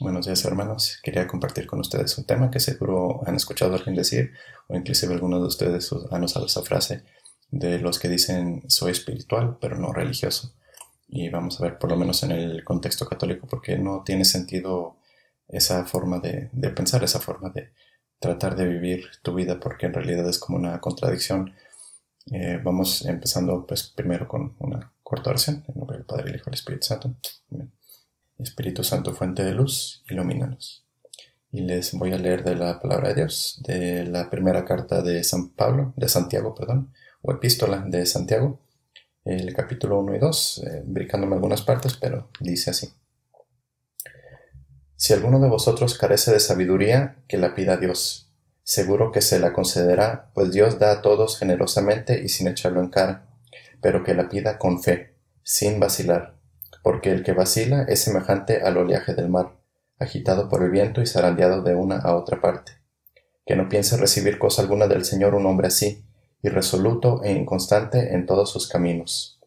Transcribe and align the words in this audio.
Buenos 0.00 0.24
días 0.24 0.42
hermanos, 0.46 0.98
quería 1.02 1.26
compartir 1.26 1.66
con 1.66 1.80
ustedes 1.80 2.16
un 2.16 2.24
tema 2.24 2.50
que 2.50 2.58
seguro 2.58 3.20
han 3.26 3.34
escuchado 3.34 3.74
alguien 3.74 3.94
decir 3.94 4.32
o 4.66 4.74
inclusive 4.74 5.12
algunos 5.12 5.42
de 5.42 5.48
ustedes 5.48 5.90
han 6.10 6.24
usado 6.24 6.46
esa 6.46 6.62
frase 6.62 7.02
de 7.50 7.78
los 7.78 7.98
que 7.98 8.08
dicen 8.08 8.62
soy 8.66 8.92
espiritual 8.92 9.58
pero 9.60 9.76
no 9.76 9.92
religioso. 9.92 10.54
Y 11.06 11.28
vamos 11.28 11.60
a 11.60 11.64
ver 11.64 11.78
por 11.78 11.90
lo 11.90 11.98
menos 11.98 12.22
en 12.22 12.30
el 12.32 12.64
contexto 12.64 13.06
católico 13.06 13.46
porque 13.46 13.76
no 13.76 14.02
tiene 14.02 14.24
sentido 14.24 14.96
esa 15.48 15.84
forma 15.84 16.18
de, 16.18 16.48
pensar, 16.74 17.04
esa 17.04 17.20
forma 17.20 17.50
de 17.50 17.74
tratar 18.18 18.56
de 18.56 18.68
vivir 18.68 19.04
tu 19.20 19.34
vida 19.34 19.60
porque 19.60 19.84
en 19.84 19.92
realidad 19.92 20.26
es 20.26 20.38
como 20.38 20.56
una 20.56 20.80
contradicción. 20.80 21.52
Eh, 22.32 22.58
vamos 22.64 23.04
empezando 23.04 23.66
pues 23.66 23.92
primero 23.94 24.26
con 24.26 24.56
una 24.60 24.94
corta 25.02 25.28
oración 25.28 25.62
en 25.68 25.74
nombre 25.78 25.98
del 25.98 26.06
Padre, 26.06 26.30
el 26.30 26.36
Hijo 26.36 26.44
y 26.46 26.52
el 26.52 26.54
Espíritu 26.54 26.86
Santo. 26.86 27.14
Espíritu 28.42 28.84
Santo, 28.84 29.14
fuente 29.14 29.44
de 29.44 29.52
luz, 29.52 30.02
ilumínanos. 30.08 30.84
Y 31.52 31.62
les 31.62 31.92
voy 31.92 32.12
a 32.12 32.18
leer 32.18 32.44
de 32.44 32.54
la 32.54 32.80
palabra 32.80 33.08
de 33.08 33.16
Dios, 33.16 33.60
de 33.66 34.04
la 34.04 34.30
primera 34.30 34.64
carta 34.64 35.02
de 35.02 35.22
San 35.24 35.50
Pablo, 35.50 35.92
de 35.96 36.08
Santiago, 36.08 36.54
perdón, 36.54 36.92
o 37.22 37.32
epístola 37.32 37.84
de 37.86 38.06
Santiago, 38.06 38.60
el 39.24 39.52
capítulo 39.54 40.00
1 40.00 40.16
y 40.16 40.18
2, 40.18 40.64
eh, 40.64 40.82
brincándome 40.86 41.34
algunas 41.34 41.62
partes, 41.62 41.94
pero 41.94 42.30
dice 42.40 42.70
así. 42.70 42.90
Si 44.96 45.12
alguno 45.12 45.40
de 45.40 45.48
vosotros 45.48 45.98
carece 45.98 46.32
de 46.32 46.40
sabiduría, 46.40 47.16
que 47.26 47.38
la 47.38 47.54
pida 47.54 47.74
a 47.74 47.76
Dios. 47.78 48.30
Seguro 48.62 49.10
que 49.10 49.22
se 49.22 49.38
la 49.38 49.52
concederá, 49.52 50.30
pues 50.34 50.52
Dios 50.52 50.78
da 50.78 50.92
a 50.92 51.02
todos 51.02 51.38
generosamente 51.38 52.22
y 52.22 52.28
sin 52.28 52.48
echarlo 52.48 52.80
en 52.80 52.90
cara, 52.90 53.26
pero 53.80 54.04
que 54.04 54.14
la 54.14 54.28
pida 54.28 54.58
con 54.58 54.82
fe, 54.82 55.14
sin 55.42 55.80
vacilar 55.80 56.39
porque 56.82 57.10
el 57.10 57.22
que 57.22 57.32
vacila 57.32 57.84
es 57.88 58.00
semejante 58.02 58.62
al 58.62 58.76
oleaje 58.76 59.14
del 59.14 59.28
mar, 59.28 59.56
agitado 59.98 60.48
por 60.48 60.62
el 60.62 60.70
viento 60.70 61.02
y 61.02 61.06
zarandeado 61.06 61.62
de 61.62 61.74
una 61.74 61.98
a 61.98 62.16
otra 62.16 62.40
parte. 62.40 62.72
Que 63.44 63.56
no 63.56 63.68
piense 63.68 63.96
recibir 63.96 64.38
cosa 64.38 64.62
alguna 64.62 64.86
del 64.86 65.04
Señor 65.04 65.34
un 65.34 65.46
hombre 65.46 65.68
así, 65.68 66.04
irresoluto 66.42 67.22
e 67.22 67.32
inconstante 67.32 68.14
en 68.14 68.26
todos 68.26 68.50
sus 68.50 68.68
caminos. 68.68 69.40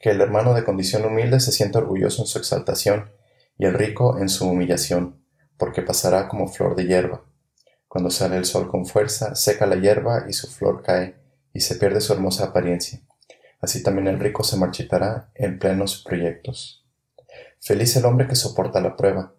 Que 0.00 0.10
el 0.10 0.20
hermano 0.20 0.54
de 0.54 0.64
condición 0.64 1.04
humilde 1.04 1.40
se 1.40 1.52
sienta 1.52 1.78
orgulloso 1.78 2.22
en 2.22 2.28
su 2.28 2.38
exaltación, 2.38 3.10
y 3.58 3.64
el 3.64 3.74
rico 3.74 4.18
en 4.18 4.28
su 4.28 4.48
humillación, 4.48 5.22
porque 5.56 5.82
pasará 5.82 6.28
como 6.28 6.48
flor 6.48 6.76
de 6.76 6.86
hierba. 6.86 7.24
Cuando 7.88 8.10
sale 8.10 8.36
el 8.36 8.44
sol 8.44 8.68
con 8.68 8.84
fuerza, 8.84 9.34
seca 9.34 9.66
la 9.66 9.76
hierba 9.76 10.26
y 10.28 10.34
su 10.34 10.48
flor 10.48 10.82
cae, 10.82 11.16
y 11.54 11.60
se 11.60 11.76
pierde 11.76 12.02
su 12.02 12.12
hermosa 12.12 12.44
apariencia 12.44 13.05
así 13.60 13.82
también 13.82 14.08
el 14.08 14.18
rico 14.18 14.44
se 14.44 14.56
marchitará 14.56 15.30
en 15.34 15.58
plenos 15.58 16.02
proyectos. 16.02 16.84
Feliz 17.60 17.96
el 17.96 18.04
hombre 18.04 18.28
que 18.28 18.36
soporta 18.36 18.80
la 18.80 18.96
prueba, 18.96 19.32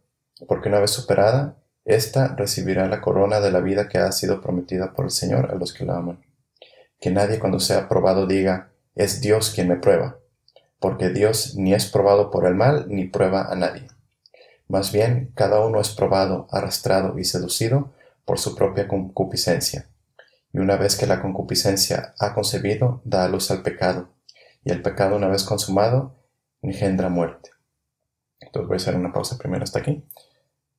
porque 0.48 0.70
una 0.70 0.80
vez 0.80 0.92
superada, 0.92 1.58
ésta 1.86 2.36
recibirá 2.36 2.88
la 2.88 3.02
corona 3.02 3.40
de 3.40 3.52
la 3.52 3.62
vida 3.62 3.88
que 3.88 3.98
ha 3.98 4.12
sido 4.12 4.42
prometida 4.42 4.94
por 4.94 5.06
el 5.06 5.12
Señor 5.12 5.52
a 5.52 5.56
los 5.56 5.74
que 5.74 5.86
la 5.86 5.98
aman. 5.98 6.20
Que 7.00 7.12
nadie 7.12 7.40
cuando 7.40 7.60
sea 7.60 7.88
probado 7.88 8.28
diga, 8.28 8.72
es 8.96 9.22
Dios 9.22 9.52
quien 9.52 9.68
me 9.68 9.78
prueba, 9.78 10.18
porque 10.80 11.10
Dios 11.10 11.56
ni 11.56 11.74
es 11.74 11.86
probado 11.86 12.32
por 12.32 12.46
el 12.46 12.56
mal 12.56 12.88
ni 12.90 13.06
prueba 13.06 13.52
a 13.52 13.56
nadie. 13.56 13.88
Más 14.68 14.92
bien, 14.92 15.32
cada 15.34 15.66
uno 15.66 15.80
es 15.80 15.90
probado, 15.90 16.48
arrastrado 16.52 17.18
y 17.18 17.24
seducido 17.24 17.94
por 18.26 18.40
su 18.40 18.56
propia 18.56 18.88
concupiscencia. 18.88 19.88
Y 20.54 20.60
una 20.60 20.78
vez 20.78 20.96
que 20.96 21.08
la 21.08 21.22
concupiscencia 21.22 22.14
ha 22.20 22.34
concebido, 22.34 23.02
da 23.04 23.26
a 23.26 23.30
luz 23.30 23.52
al 23.52 23.62
pecado, 23.62 24.14
y 24.64 24.72
el 24.72 24.82
pecado 24.82 25.16
una 25.16 25.28
vez 25.28 25.44
consumado 25.44 26.18
engendra 26.62 27.10
muerte. 27.10 27.52
Entonces 28.40 28.68
voy 28.68 28.76
a 28.76 28.78
hacer 28.78 28.96
una 28.96 29.14
pausa 29.14 29.38
primero 29.38 29.64
hasta 29.64 29.80
aquí, 29.80 30.04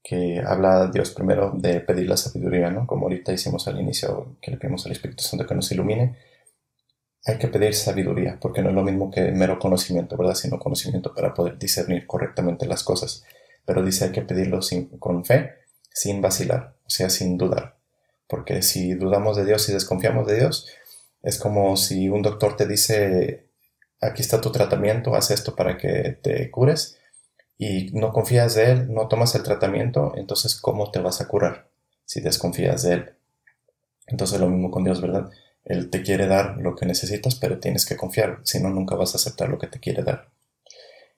que 0.03 0.43
habla 0.47 0.91
Dios 0.93 1.11
primero 1.11 1.53
de 1.55 1.81
pedir 1.81 2.09
la 2.09 2.17
sabiduría, 2.17 2.71
¿no? 2.71 2.87
Como 2.87 3.05
ahorita 3.05 3.33
hicimos 3.33 3.67
al 3.69 3.81
inicio, 3.81 4.37
que 4.41 4.51
le 4.51 4.57
pedimos 4.57 4.87
al 4.87 4.93
Espíritu 4.93 5.23
Santo 5.23 5.47
que 5.47 5.55
nos 5.55 5.71
ilumine. 5.73 6.17
Hay 7.27 7.39
que 7.39 7.49
pedir 7.49 7.75
sabiduría, 7.75 8.39
porque 8.41 8.63
no 8.63 8.71
es 8.71 8.75
lo 8.75 8.83
mismo 8.83 9.11
que 9.11 9.33
mero 9.33 9.59
conocimiento, 9.59 10.17
¿verdad? 10.17 10.35
Sino 10.35 10.59
conocimiento 10.59 11.15
para 11.15 11.35
poder 11.35 11.59
discernir 11.59 12.07
correctamente 12.07 12.67
las 12.67 12.85
cosas. 12.85 13.25
Pero 13.65 13.83
dice 13.83 14.07
hay 14.07 14.13
que 14.13 14.23
pedirlo 14.23 14.63
sin, 14.63 14.99
con 14.99 15.25
fe, 15.25 15.53
sin 15.93 16.23
vacilar, 16.23 16.77
o 16.87 16.91
sea, 16.91 17.11
sin 17.11 17.37
dudar. 17.37 17.78
Porque 18.29 18.63
si 18.63 18.95
dudamos 18.95 19.37
de 19.37 19.45
Dios 19.45 19.69
y 19.69 19.73
desconfiamos 19.73 20.27
de 20.27 20.37
Dios, 20.37 20.67
es 21.23 21.39
como 21.39 21.77
si 21.77 22.09
un 22.09 22.23
doctor 22.23 22.57
te 22.57 22.67
dice 22.67 23.49
aquí 24.01 24.23
está 24.23 24.41
tu 24.41 24.53
tratamiento, 24.53 25.15
haz 25.15 25.31
esto 25.31 25.55
para 25.55 25.77
que 25.77 26.19
te 26.23 26.51
cures 26.51 26.99
y 27.57 27.91
no 27.93 28.13
confías 28.13 28.55
de 28.55 28.71
él, 28.71 28.93
no 28.93 29.09
tomas 29.09 29.35
el 29.35 29.43
tratamiento, 29.43 30.13
entonces 30.17 30.61
¿cómo 30.61 30.91
te 30.91 31.01
vas 31.01 31.21
a 31.21 31.29
curar 31.29 31.69
si 32.05 32.21
desconfías 32.21 32.83
de 32.83 32.95
él? 32.95 33.15
Entonces 34.07 34.41
lo 34.41 34.49
mismo 34.49 34.71
con 34.71 34.85
Dios, 34.85 35.01
¿verdad? 35.01 35.31
Él 35.65 35.91
te 35.91 36.03
quiere 36.03 36.27
dar 36.29 36.57
lo 36.59 36.77
que 36.77 36.87
necesitas, 36.87 37.35
pero 37.35 37.59
tienes 37.59 37.85
que 37.85 37.97
confiar, 37.97 38.41
si 38.45 38.61
no, 38.61 38.71
nunca 38.71 38.95
vas 38.95 39.15
a 39.15 39.19
aceptar 39.19 39.49
lo 39.49 39.59
que 39.59 39.67
te 39.67 39.81
quiere 39.81 40.03
dar. 40.03 40.31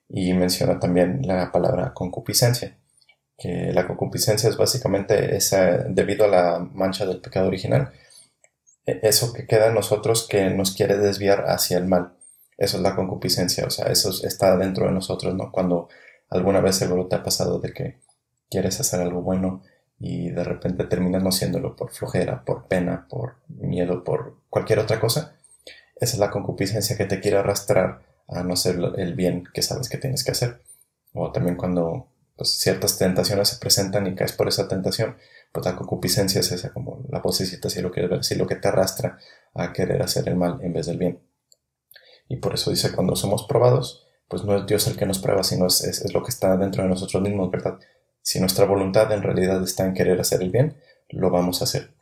Y 0.09 0.33
menciona 0.33 0.79
también 0.79 1.21
la 1.25 1.51
palabra 1.53 1.93
concupiscencia, 1.93 2.77
que 3.41 3.73
la 3.73 3.87
concupiscencia 3.87 4.49
es 4.49 4.55
básicamente 4.55 5.35
esa, 5.35 5.79
debido 5.89 6.25
a 6.25 6.27
la 6.27 6.59
mancha 6.59 7.07
del 7.07 7.21
pecado 7.21 7.47
original, 7.47 7.91
e-, 8.85 8.99
eso 9.01 9.33
que 9.33 9.47
queda 9.47 9.67
en 9.67 9.73
nosotros 9.73 10.27
que 10.29 10.51
nos 10.51 10.75
quiere 10.75 10.97
desviar 10.97 11.45
hacia 11.47 11.79
el 11.79 11.87
mal. 11.87 12.13
Eso 12.57 12.77
es 12.77 12.83
la 12.83 12.95
concupiscencia, 12.95 13.65
o 13.65 13.71
sea, 13.71 13.87
eso 13.87 14.11
está 14.23 14.55
dentro 14.57 14.85
de 14.85 14.91
nosotros, 14.91 15.33
¿no? 15.33 15.51
Cuando 15.51 15.89
alguna 16.29 16.61
vez 16.61 16.75
seguro 16.75 17.07
te 17.07 17.15
ha 17.15 17.23
pasado 17.23 17.57
de 17.59 17.73
que 17.73 17.99
quieres 18.47 18.79
hacer 18.79 19.01
algo 19.01 19.23
bueno 19.23 19.63
y 19.99 20.29
de 20.29 20.43
repente 20.43 20.83
terminas 20.83 21.23
no 21.23 21.29
haciéndolo 21.29 21.75
por 21.75 21.91
flojera, 21.91 22.43
por 22.45 22.67
pena, 22.67 23.07
por 23.09 23.37
miedo, 23.47 24.03
por 24.03 24.37
cualquier 24.51 24.77
otra 24.79 24.99
cosa. 24.99 25.35
Esa 25.95 26.13
es 26.13 26.19
la 26.19 26.29
concupiscencia 26.29 26.95
que 26.95 27.05
te 27.05 27.19
quiere 27.19 27.37
arrastrar 27.37 28.03
a 28.27 28.43
no 28.43 28.53
hacer 28.53 28.79
el 28.97 29.15
bien 29.15 29.45
que 29.51 29.63
sabes 29.63 29.89
que 29.89 29.97
tienes 29.97 30.23
que 30.23 30.31
hacer. 30.31 30.61
O 31.13 31.31
también 31.31 31.55
cuando 31.55 32.10
pues, 32.41 32.57
ciertas 32.57 32.97
tentaciones 32.97 33.49
se 33.49 33.57
presentan 33.57 34.07
y 34.07 34.15
caes 34.15 34.31
por 34.31 34.47
esa 34.47 34.67
tentación, 34.67 35.15
pues 35.51 35.63
la 35.63 35.75
concupiscencia 35.75 36.41
es 36.41 36.51
esa 36.51 36.73
como 36.73 37.05
la 37.07 37.19
vocecita, 37.19 37.69
si 37.69 37.83
lo 37.83 37.91
quieres 37.91 38.09
ver, 38.09 38.23
si 38.23 38.33
lo 38.33 38.47
que 38.47 38.55
te 38.55 38.67
arrastra 38.67 39.19
a 39.53 39.71
querer 39.71 40.01
hacer 40.01 40.27
el 40.27 40.35
mal 40.35 40.57
en 40.63 40.73
vez 40.73 40.87
del 40.87 40.97
bien. 40.97 41.19
Y 42.29 42.37
por 42.37 42.55
eso 42.55 42.71
dice, 42.71 42.93
cuando 42.93 43.15
somos 43.15 43.43
probados, 43.43 44.07
pues 44.27 44.43
no 44.43 44.57
es 44.57 44.65
Dios 44.65 44.87
el 44.87 44.97
que 44.97 45.05
nos 45.05 45.19
prueba, 45.19 45.43
sino 45.43 45.67
es, 45.67 45.83
es, 45.83 46.11
lo 46.15 46.23
que 46.23 46.31
está 46.31 46.57
dentro 46.57 46.81
de 46.81 46.89
nosotros 46.89 47.21
mismos, 47.21 47.51
¿verdad? 47.51 47.77
Si 48.23 48.39
nuestra 48.39 48.65
voluntad 48.65 49.11
en 49.11 49.21
realidad 49.21 49.61
está 49.61 49.85
en 49.85 49.93
querer 49.93 50.19
hacer 50.19 50.41
el 50.41 50.49
bien, 50.49 50.75
lo 51.09 51.29
vamos 51.29 51.61
a 51.61 51.65
hacer. 51.65 51.93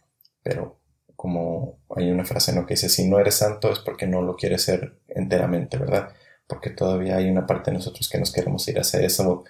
Pero 0.41 0.79
como 1.17 1.79
hay 1.97 2.11
una 2.11 2.23
frase 2.23 2.53
¿no? 2.53 2.65
que 2.65 2.75
dice, 2.75 2.87
si 2.87 3.09
no 3.09 3.19
eres 3.19 3.35
santo 3.35 3.73
es 3.73 3.79
porque 3.79 4.07
no 4.07 4.21
lo 4.21 4.37
quieres 4.37 4.61
ser 4.61 5.01
enteramente, 5.09 5.77
¿verdad? 5.77 6.13
Porque 6.47 6.69
todavía 6.69 7.17
hay 7.17 7.29
una 7.29 7.45
parte 7.45 7.71
de 7.71 7.77
nosotros 7.77 8.07
que 8.07 8.19
nos 8.19 8.31
queremos 8.31 8.65
ir 8.69 8.77
a 8.77 8.81
hacer 8.81 9.03
eso, 9.03 9.43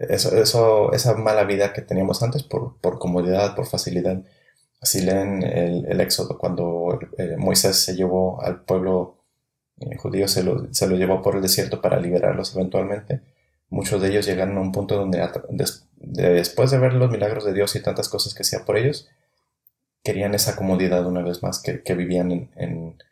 eso, 0.00 0.36
eso 0.36 0.92
esa 0.92 1.14
mala 1.14 1.44
vida 1.44 1.72
que 1.72 1.82
teníamos 1.82 2.22
antes 2.22 2.42
por, 2.42 2.76
por 2.80 2.98
comodidad, 2.98 3.54
por 3.54 3.66
facilidad. 3.66 4.22
Así 4.80 5.00
leen 5.00 5.42
el, 5.42 5.86
el 5.86 6.00
Éxodo, 6.00 6.38
cuando 6.38 6.98
eh, 7.18 7.36
Moisés 7.38 7.76
se 7.76 7.96
llevó 7.96 8.42
al 8.42 8.62
pueblo 8.62 9.16
eh, 9.78 9.96
judíos 9.96 10.30
se 10.30 10.42
lo, 10.42 10.72
se 10.72 10.86
lo 10.86 10.96
llevó 10.96 11.22
por 11.22 11.36
el 11.36 11.42
desierto 11.42 11.80
para 11.82 12.00
liberarlos 12.00 12.54
eventualmente. 12.54 13.20
Muchos 13.68 14.00
de 14.00 14.08
ellos 14.08 14.26
llegaron 14.26 14.56
a 14.56 14.60
un 14.60 14.72
punto 14.72 14.96
donde 14.96 15.28
después 15.98 16.70
de 16.70 16.78
ver 16.78 16.94
los 16.94 17.10
milagros 17.10 17.44
de 17.44 17.52
Dios 17.52 17.74
y 17.76 17.82
tantas 17.82 18.08
cosas 18.08 18.34
que 18.34 18.42
hacía 18.42 18.64
por 18.64 18.76
ellos, 18.76 19.08
querían 20.02 20.34
esa 20.34 20.56
comodidad 20.56 21.04
una 21.06 21.22
vez 21.22 21.42
más 21.42 21.60
que, 21.60 21.94
vivían 21.94 22.30
en, 22.30 22.50
en, 22.56 23.02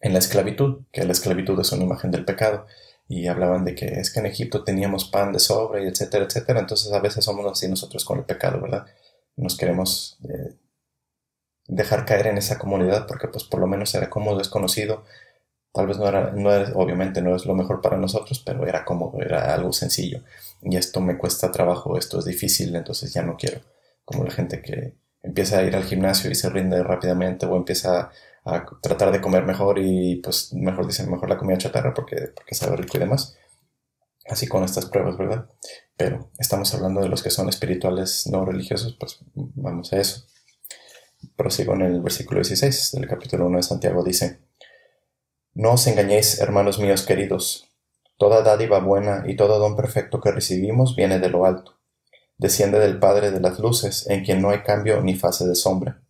en, 0.00 0.12
la 0.12 0.18
esclavitud, 0.20 0.84
que 0.92 1.04
la 1.04 1.12
esclavitud 1.12 1.60
es 1.60 1.72
una 1.72 1.84
imagen 1.84 2.10
del 2.12 2.24
pecado. 2.24 2.66
Y 3.08 3.28
hablaban 3.28 3.64
de 3.64 3.74
que 3.74 3.86
es 3.86 4.12
que 4.12 4.20
en 4.20 4.26
Egipto 4.26 4.64
teníamos 4.64 5.04
pan 5.06 5.32
de 5.32 5.38
sobra 5.38 5.82
y 5.82 5.86
etcétera, 5.86 6.24
etcétera. 6.24 6.60
Entonces 6.60 6.92
a 6.92 7.00
veces 7.00 7.24
somos 7.24 7.50
así 7.50 7.68
nosotros 7.68 8.04
con 8.04 8.18
el 8.18 8.24
pecado, 8.24 8.60
¿verdad? 8.60 8.86
Nos 9.36 9.56
queremos 9.56 10.18
eh, 10.28 10.56
dejar 11.68 12.04
caer 12.04 12.28
en 12.28 12.38
esa 12.38 12.58
comodidad 12.58 13.06
porque 13.06 13.28
pues 13.28 13.44
por 13.44 13.60
lo 13.60 13.66
menos 13.66 13.94
era 13.94 14.10
cómodo, 14.10 14.38
desconocido, 14.38 15.04
Tal 15.76 15.86
vez 15.86 15.98
no 15.98 16.08
era, 16.08 16.32
no 16.32 16.48
obviamente 16.80 17.20
no 17.20 17.36
es 17.36 17.44
lo 17.44 17.54
mejor 17.54 17.82
para 17.82 17.98
nosotros, 17.98 18.42
pero 18.42 18.66
era 18.66 18.82
cómodo, 18.82 19.20
era 19.20 19.52
algo 19.52 19.74
sencillo. 19.74 20.22
Y 20.62 20.74
esto 20.74 21.02
me 21.02 21.18
cuesta 21.18 21.52
trabajo, 21.52 21.98
esto 21.98 22.18
es 22.18 22.24
difícil, 22.24 22.74
entonces 22.74 23.12
ya 23.12 23.22
no 23.22 23.36
quiero. 23.36 23.60
Como 24.02 24.24
la 24.24 24.30
gente 24.30 24.62
que 24.62 24.94
empieza 25.22 25.58
a 25.58 25.64
ir 25.64 25.76
al 25.76 25.84
gimnasio 25.84 26.30
y 26.30 26.34
se 26.34 26.48
rinde 26.48 26.82
rápidamente 26.82 27.44
o 27.44 27.54
empieza 27.56 28.10
a 28.46 28.64
tratar 28.80 29.12
de 29.12 29.20
comer 29.20 29.44
mejor 29.44 29.78
y 29.78 30.16
pues 30.16 30.54
mejor 30.54 30.86
dicen 30.86 31.10
mejor 31.10 31.28
la 31.28 31.36
comida 31.36 31.58
chatarra 31.58 31.92
porque, 31.92 32.16
porque 32.34 32.54
sabe 32.54 32.76
rico 32.76 32.96
y 32.96 33.00
demás. 33.00 33.36
Así 34.28 34.48
con 34.48 34.64
estas 34.64 34.86
pruebas, 34.86 35.18
¿verdad? 35.18 35.48
Pero 35.96 36.30
estamos 36.38 36.72
hablando 36.74 37.00
de 37.00 37.08
los 37.08 37.22
que 37.22 37.30
son 37.30 37.48
espirituales 37.48 38.26
no 38.26 38.44
religiosos, 38.44 38.96
pues 38.98 39.18
vamos 39.34 39.92
a 39.92 39.98
eso. 39.98 40.24
Prosigo 41.36 41.74
en 41.74 41.82
el 41.82 42.00
versículo 42.00 42.40
16 42.40 42.92
del 42.92 43.06
capítulo 43.06 43.46
1 43.46 43.58
de 43.58 43.62
Santiago, 43.62 44.02
dice, 44.02 44.40
no 45.54 45.72
os 45.72 45.86
engañéis, 45.86 46.40
hermanos 46.40 46.78
míos 46.78 47.02
queridos, 47.02 47.66
Toda 48.18 48.40
dádiva 48.40 48.78
buena 48.80 49.24
y 49.26 49.36
todo 49.36 49.58
don 49.58 49.76
perfecto 49.76 50.22
que 50.22 50.32
recibimos 50.32 50.96
viene 50.96 51.18
de 51.18 51.28
lo 51.28 51.44
alto. 51.44 51.78
Desciende 52.38 52.78
del 52.78 52.98
Padre 52.98 53.30
de 53.30 53.40
las 53.40 53.58
luces, 53.58 54.08
en 54.08 54.24
quien 54.24 54.40
no 54.40 54.48
hay 54.48 54.62
cambio 54.62 55.02
ni 55.02 55.16
fase 55.16 55.46
de 55.46 55.54
sombra. 55.54 56.02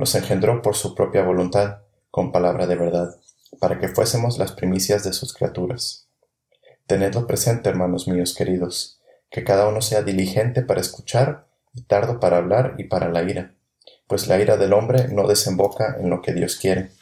Nos 0.00 0.14
engendró 0.14 0.62
por 0.62 0.76
su 0.76 0.94
propia 0.94 1.22
voluntad, 1.22 1.80
con 2.10 2.32
palabra 2.32 2.66
de 2.66 2.74
verdad, 2.74 3.16
para 3.58 3.78
que 3.78 3.88
fuésemos 3.88 4.38
las 4.38 4.52
primicias 4.52 5.04
de 5.04 5.12
sus 5.12 5.34
criaturas. 5.34 6.08
Tenedlo 6.86 7.26
presente, 7.26 7.68
hermanos 7.68 8.08
míos 8.08 8.34
queridos, 8.34 8.98
que 9.28 9.44
cada 9.44 9.68
uno 9.68 9.82
sea 9.82 10.00
diligente 10.00 10.62
para 10.62 10.80
escuchar 10.80 11.48
y 11.74 11.82
tardo 11.82 12.18
para 12.18 12.38
hablar 12.38 12.76
y 12.78 12.84
para 12.84 13.10
la 13.10 13.24
ira, 13.24 13.52
pues 14.06 14.26
la 14.26 14.40
ira 14.40 14.56
del 14.56 14.72
hombre 14.72 15.08
no 15.08 15.28
desemboca 15.28 15.98
en 16.00 16.08
lo 16.08 16.22
que 16.22 16.32
Dios 16.32 16.56
quiere. 16.56 16.92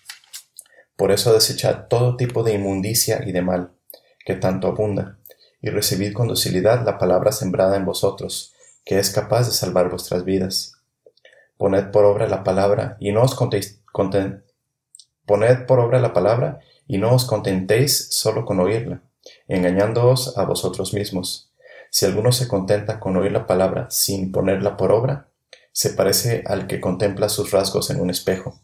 Por 0.96 1.12
eso 1.12 1.32
desechad 1.32 1.86
todo 1.86 2.16
tipo 2.16 2.42
de 2.42 2.54
inmundicia 2.54 3.22
y 3.24 3.30
de 3.30 3.42
mal, 3.42 3.70
que 4.26 4.34
tanto 4.34 4.66
abunda, 4.66 5.20
y 5.62 5.70
recibid 5.70 6.14
con 6.14 6.26
docilidad 6.26 6.84
la 6.84 6.98
palabra 6.98 7.30
sembrada 7.30 7.76
en 7.76 7.84
vosotros, 7.84 8.56
que 8.84 8.98
es 8.98 9.10
capaz 9.10 9.46
de 9.46 9.52
salvar 9.52 9.88
vuestras 9.88 10.24
vidas. 10.24 10.77
Poned 11.58 11.90
por 11.90 12.06
obra 12.06 12.26
la 12.28 12.42
palabra, 12.44 12.96
y 13.00 13.12
no 13.12 13.22
os 13.22 13.34
contéis, 13.34 13.82
poned 15.26 15.66
por 15.66 15.80
obra 15.80 16.00
la 16.00 16.14
palabra, 16.14 16.60
y 16.86 16.96
no 16.96 17.12
os 17.12 17.26
contentéis 17.26 18.08
solo 18.10 18.46
con 18.46 18.60
oírla, 18.60 19.02
engañándoos 19.46 20.38
a 20.38 20.44
vosotros 20.44 20.94
mismos. 20.94 21.52
Si 21.90 22.06
alguno 22.06 22.32
se 22.32 22.48
contenta 22.48 23.00
con 23.00 23.16
oír 23.16 23.32
la 23.32 23.46
palabra 23.46 23.88
sin 23.90 24.32
ponerla 24.32 24.76
por 24.76 24.92
obra, 24.92 25.28
se 25.72 25.90
parece 25.90 26.42
al 26.46 26.66
que 26.66 26.80
contempla 26.80 27.28
sus 27.28 27.50
rasgos 27.50 27.90
en 27.90 28.00
un 28.00 28.10
espejo. 28.10 28.60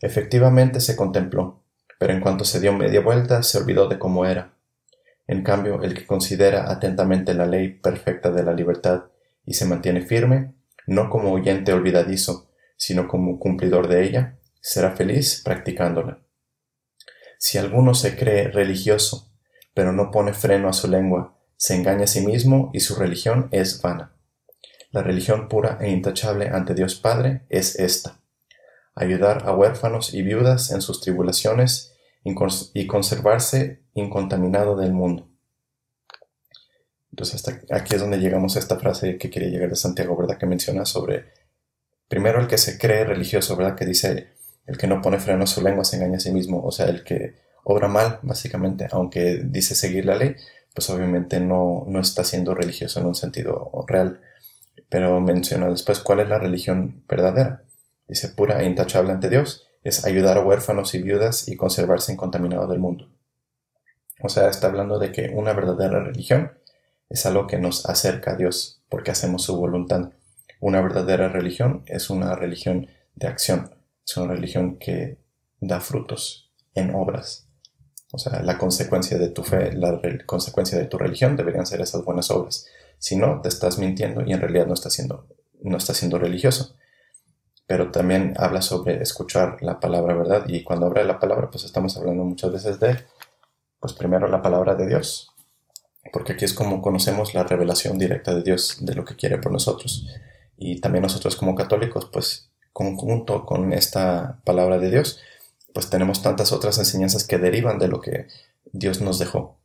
Efectivamente 0.00 0.80
se 0.80 0.96
contempló, 0.96 1.60
pero 1.98 2.12
en 2.12 2.20
cuanto 2.20 2.44
se 2.44 2.60
dio 2.60 2.72
media 2.72 3.00
vuelta 3.02 3.42
se 3.42 3.58
olvidó 3.58 3.88
de 3.88 3.98
cómo 3.98 4.24
era. 4.24 4.54
En 5.26 5.42
cambio, 5.42 5.82
el 5.82 5.94
que 5.94 6.06
considera 6.06 6.70
atentamente 6.70 7.34
la 7.34 7.46
ley 7.46 7.68
perfecta 7.68 8.30
de 8.30 8.42
la 8.42 8.52
libertad 8.52 9.04
y 9.44 9.54
se 9.54 9.66
mantiene 9.66 10.00
firme, 10.02 10.54
no 10.86 11.10
como 11.10 11.32
oyente 11.32 11.72
olvidadizo, 11.72 12.50
sino 12.76 13.08
como 13.08 13.38
cumplidor 13.38 13.88
de 13.88 14.04
ella, 14.04 14.38
será 14.60 14.92
feliz 14.92 15.42
practicándola. 15.44 16.22
Si 17.38 17.58
alguno 17.58 17.94
se 17.94 18.16
cree 18.16 18.48
religioso, 18.48 19.32
pero 19.74 19.92
no 19.92 20.10
pone 20.10 20.34
freno 20.34 20.68
a 20.68 20.72
su 20.72 20.88
lengua, 20.88 21.38
se 21.56 21.74
engaña 21.74 22.04
a 22.04 22.06
sí 22.06 22.26
mismo 22.26 22.70
y 22.72 22.80
su 22.80 22.94
religión 22.96 23.48
es 23.50 23.80
vana. 23.80 24.16
La 24.90 25.02
religión 25.02 25.48
pura 25.48 25.78
e 25.80 25.90
intachable 25.90 26.48
ante 26.48 26.74
Dios 26.74 26.96
Padre 26.96 27.46
es 27.48 27.78
esta, 27.78 28.20
ayudar 28.94 29.44
a 29.46 29.54
huérfanos 29.54 30.12
y 30.12 30.22
viudas 30.22 30.72
en 30.72 30.82
sus 30.82 31.00
tribulaciones 31.00 31.94
y 32.24 32.86
conservarse 32.86 33.84
incontaminado 33.94 34.76
del 34.76 34.92
mundo. 34.92 35.29
Entonces 37.10 37.36
hasta 37.36 37.60
aquí 37.74 37.94
es 37.94 38.00
donde 38.00 38.18
llegamos 38.18 38.56
a 38.56 38.60
esta 38.60 38.78
frase 38.78 39.18
que 39.18 39.30
quería 39.30 39.48
llegar 39.48 39.70
de 39.70 39.76
Santiago, 39.76 40.16
¿verdad? 40.16 40.38
Que 40.38 40.46
menciona 40.46 40.84
sobre, 40.84 41.26
primero 42.08 42.40
el 42.40 42.46
que 42.46 42.58
se 42.58 42.78
cree 42.78 43.04
religioso, 43.04 43.56
¿verdad? 43.56 43.76
Que 43.76 43.86
dice, 43.86 44.28
el 44.66 44.78
que 44.78 44.86
no 44.86 45.02
pone 45.02 45.18
freno 45.18 45.44
a 45.44 45.46
su 45.46 45.62
lengua 45.62 45.84
se 45.84 45.96
engaña 45.96 46.18
a 46.18 46.20
sí 46.20 46.32
mismo, 46.32 46.62
o 46.62 46.70
sea, 46.70 46.86
el 46.86 47.02
que 47.02 47.34
obra 47.64 47.88
mal, 47.88 48.20
básicamente, 48.22 48.88
aunque 48.92 49.42
dice 49.44 49.74
seguir 49.74 50.06
la 50.06 50.16
ley, 50.16 50.36
pues 50.74 50.88
obviamente 50.90 51.40
no, 51.40 51.84
no 51.88 52.00
está 52.00 52.24
siendo 52.24 52.54
religioso 52.54 53.00
en 53.00 53.06
un 53.06 53.14
sentido 53.14 53.70
real. 53.86 54.20
Pero 54.88 55.20
menciona 55.20 55.68
después 55.68 56.00
cuál 56.00 56.20
es 56.20 56.28
la 56.28 56.38
religión 56.38 57.02
verdadera. 57.08 57.64
Dice 58.08 58.28
pura 58.28 58.62
e 58.62 58.66
intachable 58.66 59.12
ante 59.12 59.28
Dios, 59.28 59.68
es 59.82 60.04
ayudar 60.04 60.36
a 60.36 60.44
huérfanos 60.44 60.94
y 60.94 61.02
viudas 61.02 61.48
y 61.48 61.56
conservarse 61.56 62.12
incontaminado 62.12 62.66
del 62.66 62.80
mundo. 62.80 63.08
O 64.22 64.28
sea, 64.28 64.48
está 64.48 64.66
hablando 64.66 64.98
de 64.98 65.12
que 65.12 65.30
una 65.34 65.52
verdadera 65.52 66.02
religión 66.02 66.52
es 67.10 67.26
algo 67.26 67.46
que 67.46 67.58
nos 67.58 67.86
acerca 67.86 68.32
a 68.32 68.36
Dios 68.36 68.82
porque 68.88 69.10
hacemos 69.10 69.42
su 69.42 69.56
voluntad. 69.56 70.12
Una 70.60 70.80
verdadera 70.80 71.28
religión 71.28 71.82
es 71.86 72.08
una 72.08 72.34
religión 72.36 72.88
de 73.16 73.26
acción, 73.26 73.74
es 74.06 74.16
una 74.16 74.32
religión 74.32 74.78
que 74.78 75.18
da 75.60 75.80
frutos 75.80 76.52
en 76.74 76.94
obras. 76.94 77.48
O 78.12 78.18
sea, 78.18 78.42
la 78.42 78.58
consecuencia 78.58 79.18
de 79.18 79.28
tu 79.28 79.42
fe, 79.42 79.72
la 79.72 80.00
consecuencia 80.24 80.78
de 80.78 80.86
tu 80.86 80.98
religión 80.98 81.36
deberían 81.36 81.66
ser 81.66 81.80
esas 81.80 82.04
buenas 82.04 82.30
obras. 82.30 82.66
Si 82.98 83.16
no, 83.16 83.40
te 83.40 83.48
estás 83.48 83.78
mintiendo 83.78 84.22
y 84.24 84.32
en 84.32 84.40
realidad 84.40 84.66
no 84.66 84.74
estás 84.74 84.92
siendo, 84.92 85.26
no 85.62 85.76
estás 85.76 85.96
siendo 85.96 86.18
religioso. 86.18 86.76
Pero 87.66 87.90
también 87.90 88.34
habla 88.36 88.62
sobre 88.62 89.00
escuchar 89.02 89.58
la 89.62 89.78
palabra, 89.78 90.14
¿verdad? 90.14 90.44
Y 90.48 90.64
cuando 90.64 90.86
habla 90.86 91.02
de 91.02 91.06
la 91.06 91.20
palabra, 91.20 91.50
pues 91.50 91.64
estamos 91.64 91.96
hablando 91.96 92.24
muchas 92.24 92.52
veces 92.52 92.80
de 92.80 92.98
pues 93.80 93.94
primero 93.94 94.28
la 94.28 94.42
palabra 94.42 94.74
de 94.74 94.86
Dios, 94.86 95.29
porque 96.12 96.32
aquí 96.32 96.44
es 96.44 96.54
como 96.54 96.82
conocemos 96.82 97.34
la 97.34 97.44
revelación 97.44 97.98
directa 97.98 98.34
de 98.34 98.42
Dios, 98.42 98.78
de 98.80 98.94
lo 98.94 99.04
que 99.04 99.16
quiere 99.16 99.38
por 99.38 99.52
nosotros. 99.52 100.06
Y 100.56 100.80
también 100.80 101.02
nosotros 101.02 101.36
como 101.36 101.54
católicos, 101.54 102.08
pues 102.12 102.50
conjunto 102.72 103.44
con 103.44 103.72
esta 103.72 104.40
palabra 104.44 104.78
de 104.78 104.90
Dios, 104.90 105.20
pues 105.74 105.90
tenemos 105.90 106.22
tantas 106.22 106.52
otras 106.52 106.78
enseñanzas 106.78 107.26
que 107.26 107.38
derivan 107.38 107.78
de 107.78 107.88
lo 107.88 108.00
que 108.00 108.26
Dios 108.72 109.00
nos 109.00 109.18
dejó. 109.18 109.58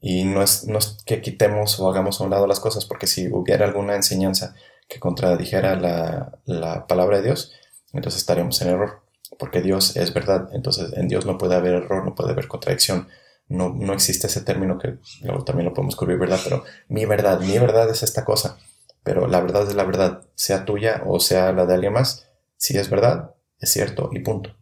Y 0.00 0.24
no 0.24 0.42
es, 0.42 0.66
no 0.66 0.78
es 0.78 0.98
que 1.06 1.22
quitemos 1.22 1.80
o 1.80 1.90
hagamos 1.90 2.20
a 2.20 2.24
un 2.24 2.30
lado 2.30 2.46
las 2.46 2.60
cosas, 2.60 2.84
porque 2.84 3.06
si 3.06 3.28
hubiera 3.32 3.64
alguna 3.64 3.96
enseñanza 3.96 4.54
que 4.88 5.00
contradijera 5.00 5.76
la, 5.76 6.38
la 6.44 6.86
palabra 6.86 7.18
de 7.18 7.24
Dios, 7.24 7.52
entonces 7.92 8.20
estaríamos 8.20 8.60
en 8.62 8.68
error, 8.68 9.02
porque 9.38 9.62
Dios 9.62 9.96
es 9.96 10.12
verdad, 10.12 10.48
entonces 10.52 10.92
en 10.94 11.08
Dios 11.08 11.26
no 11.26 11.38
puede 11.38 11.54
haber 11.54 11.74
error, 11.74 12.04
no 12.04 12.14
puede 12.14 12.32
haber 12.32 12.46
contradicción, 12.46 13.08
no, 13.48 13.72
no 13.74 13.92
existe 13.92 14.26
ese 14.26 14.40
término 14.40 14.78
que 14.78 14.96
luego 15.22 15.44
también 15.44 15.66
lo 15.66 15.74
podemos 15.74 15.96
cubrir, 15.96 16.18
¿verdad? 16.18 16.40
Pero 16.42 16.64
mi 16.88 17.04
verdad, 17.04 17.40
mi 17.40 17.58
verdad 17.58 17.88
es 17.90 18.02
esta 18.02 18.24
cosa, 18.24 18.58
pero 19.02 19.28
la 19.28 19.40
verdad 19.40 19.68
es 19.68 19.74
la 19.74 19.84
verdad, 19.84 20.22
sea 20.34 20.64
tuya 20.64 21.02
o 21.06 21.20
sea 21.20 21.52
la 21.52 21.66
de 21.66 21.74
alguien 21.74 21.92
más, 21.92 22.26
si 22.56 22.76
es 22.76 22.90
verdad, 22.90 23.34
es 23.60 23.70
cierto 23.70 24.10
y 24.12 24.20
punto. 24.20 24.56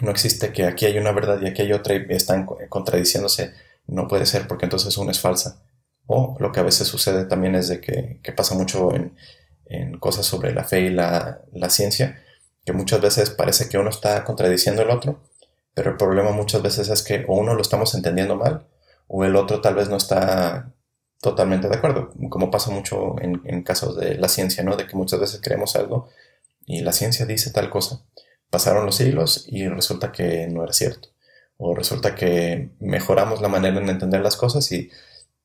No 0.00 0.10
existe 0.10 0.52
que 0.52 0.66
aquí 0.66 0.86
hay 0.86 0.98
una 0.98 1.12
verdad 1.12 1.40
y 1.42 1.48
aquí 1.48 1.62
hay 1.62 1.72
otra 1.72 1.94
y 1.94 2.06
están 2.10 2.46
contradiciéndose, 2.68 3.54
no 3.86 4.08
puede 4.08 4.26
ser 4.26 4.46
porque 4.46 4.66
entonces 4.66 4.96
una 4.98 5.10
es 5.10 5.20
falsa. 5.20 5.62
O 6.06 6.36
lo 6.38 6.52
que 6.52 6.60
a 6.60 6.64
veces 6.64 6.86
sucede 6.86 7.24
también 7.24 7.54
es 7.56 7.68
de 7.68 7.80
que, 7.80 8.20
que 8.22 8.32
pasa 8.32 8.54
mucho 8.54 8.94
en, 8.94 9.16
en, 9.66 9.98
cosas 9.98 10.26
sobre 10.26 10.54
la 10.54 10.62
fe 10.64 10.82
y 10.82 10.90
la, 10.90 11.40
la 11.52 11.70
ciencia, 11.70 12.22
que 12.64 12.72
muchas 12.72 13.00
veces 13.00 13.30
parece 13.30 13.68
que 13.68 13.78
uno 13.78 13.90
está 13.90 14.22
contradiciendo 14.22 14.82
al 14.82 14.90
otro, 14.90 15.22
pero 15.76 15.90
el 15.90 15.98
problema 15.98 16.30
muchas 16.30 16.62
veces 16.62 16.88
es 16.88 17.02
que 17.02 17.26
o 17.28 17.36
uno 17.38 17.54
lo 17.54 17.60
estamos 17.60 17.94
entendiendo 17.94 18.34
mal 18.34 18.66
o 19.08 19.26
el 19.26 19.36
otro 19.36 19.60
tal 19.60 19.74
vez 19.74 19.90
no 19.90 19.98
está 19.98 20.72
totalmente 21.20 21.68
de 21.68 21.76
acuerdo, 21.76 22.14
como 22.30 22.50
pasa 22.50 22.70
mucho 22.70 23.14
en, 23.20 23.62
casos 23.62 23.94
de 23.94 24.14
la 24.14 24.28
ciencia, 24.28 24.64
¿no? 24.64 24.74
De 24.74 24.86
que 24.86 24.96
muchas 24.96 25.20
veces 25.20 25.40
creemos 25.42 25.76
algo 25.76 26.08
y 26.64 26.80
la 26.80 26.92
ciencia 26.92 27.26
dice 27.26 27.50
tal 27.50 27.68
cosa. 27.68 28.00
Pasaron 28.48 28.86
los 28.86 28.96
siglos 28.96 29.44
y 29.48 29.68
resulta 29.68 30.12
que 30.12 30.46
no 30.46 30.64
era 30.64 30.72
cierto. 30.72 31.10
O 31.58 31.74
resulta 31.74 32.14
que 32.14 32.70
mejoramos 32.80 33.42
la 33.42 33.48
manera 33.48 33.78
de 33.78 33.90
entender 33.90 34.22
las 34.22 34.36
cosas 34.36 34.72
y 34.72 34.90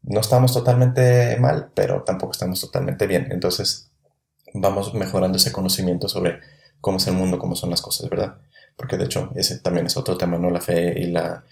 no 0.02 0.22
estamos 0.22 0.54
totalmente 0.54 1.36
mal, 1.42 1.72
pero 1.76 2.04
tampoco 2.04 2.32
estamos 2.32 2.62
totalmente 2.62 3.06
bien. 3.06 3.28
Entonces 3.34 3.92
vamos 4.54 4.94
mejorando 4.94 5.38
ese 5.38 5.52
conocimiento 5.52 6.08
sobre 6.08 6.40
cómo 6.80 6.98
es 6.98 7.08
el 7.08 7.16
mundo, 7.16 7.38
cómo 7.38 7.58
son 7.58 7.70
las 7.70 7.82
cosas, 7.82 8.10
¿verdad? 8.10 8.38
Porque 8.76 8.98
de 8.98 9.06
hecho 9.06 9.32
ese 9.36 9.60
también 9.60 9.86
es 9.86 9.98
otro 9.98 10.18
tema, 10.18 10.38
¿no? 10.38 10.50
La 10.50 10.62
fe 10.62 11.00
y 11.00 11.08
la, 11.08 11.46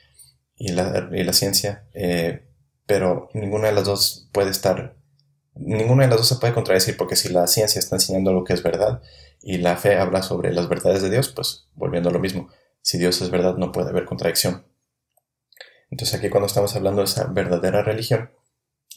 y 0.58 0.70
la, 0.72 1.10
y 1.12 1.24
la 1.24 1.34
ciencia, 1.34 1.86
eh, 1.94 2.46
pero 2.86 3.30
ninguna 3.34 3.68
de 3.68 3.74
las 3.74 3.86
dos 3.86 4.30
puede 4.32 4.52
estar, 4.52 4.96
ninguna 5.56 6.04
de 6.04 6.10
las 6.10 6.20
dos 6.20 6.28
se 6.28 6.36
puede 6.38 6.54
contradecir, 6.54 6.98
porque 6.98 7.16
si 7.16 7.30
la 7.30 7.48
ciencia 7.48 7.80
está 7.80 7.96
enseñando 7.96 8.34
lo 8.34 8.44
que 8.44 8.54
es 8.54 8.64
verdad 8.64 9.02
y 9.42 9.58
la 9.58 9.78
fe 9.78 9.98
habla 9.98 10.22
sobre 10.22 10.54
las 10.54 10.68
verdades 10.68 11.02
de 11.02 11.10
Dios, 11.10 11.30
pues 11.30 11.68
volviendo 11.76 12.10
a 12.10 12.14
lo 12.14 12.20
mismo, 12.20 12.50
si 12.82 12.98
Dios 12.98 13.22
es 13.22 13.30
verdad 13.30 13.56
no 13.58 13.72
puede 13.72 13.90
haber 13.90 14.06
contradicción. 14.06 14.66
Entonces 15.92 16.18
aquí 16.18 16.30
cuando 16.30 16.48
estamos 16.48 16.76
hablando 16.76 17.02
de 17.02 17.06
esa 17.06 17.26
verdadera 17.26 17.84
religión, 17.84 18.32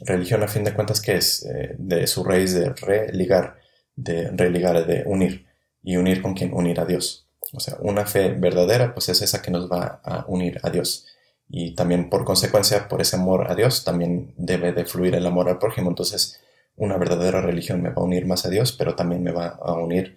religión 0.01 0.43
a 0.43 0.49
fin 0.49 0.65
de 0.65 0.75
cuentas 0.75 1.01
que 1.01 1.17
es 1.17 1.45
eh, 1.45 1.75
de 1.79 2.07
su 2.07 2.25
raíz 2.25 2.55
de 2.55 2.71
religar, 2.71 3.59
de 3.95 4.31
religar, 4.31 4.87
de 4.87 5.05
unir, 5.07 5.47
y 5.83 5.97
unir 5.97 6.23
con 6.23 6.35
quien 6.35 6.55
unir 6.55 6.81
a 6.81 6.85
Dios. 6.85 7.29
O 7.53 7.61
sea, 7.61 7.77
una 7.81 8.07
fe 8.07 8.31
verdadera, 8.31 8.95
pues 8.95 9.09
es 9.09 9.23
esa 9.23 9.43
que 9.43 9.51
nos 9.51 9.71
va 9.71 10.01
a 10.03 10.25
unir 10.29 10.59
a 10.63 10.71
Dios. 10.71 11.07
Y 11.49 11.75
también 11.75 12.09
por 12.09 12.25
consecuencia, 12.25 12.89
por 12.89 13.03
ese 13.03 13.17
amor 13.17 13.51
a 13.51 13.55
Dios, 13.55 13.85
también 13.85 14.33
debe 14.37 14.73
de 14.73 14.87
fluir 14.87 15.15
el 15.15 15.27
amor 15.27 15.49
al 15.49 15.59
prójimo. 15.59 15.91
Entonces, 15.91 16.41
una 16.77 16.97
verdadera 16.97 17.43
religión 17.43 17.83
me 17.83 17.91
va 17.91 17.97
a 18.01 18.05
unir 18.05 18.27
más 18.27 18.47
a 18.47 18.49
Dios, 18.51 18.73
pero 18.73 18.95
también 18.95 19.23
me 19.23 19.33
va 19.33 19.59
a 19.61 19.75
unir 19.75 20.17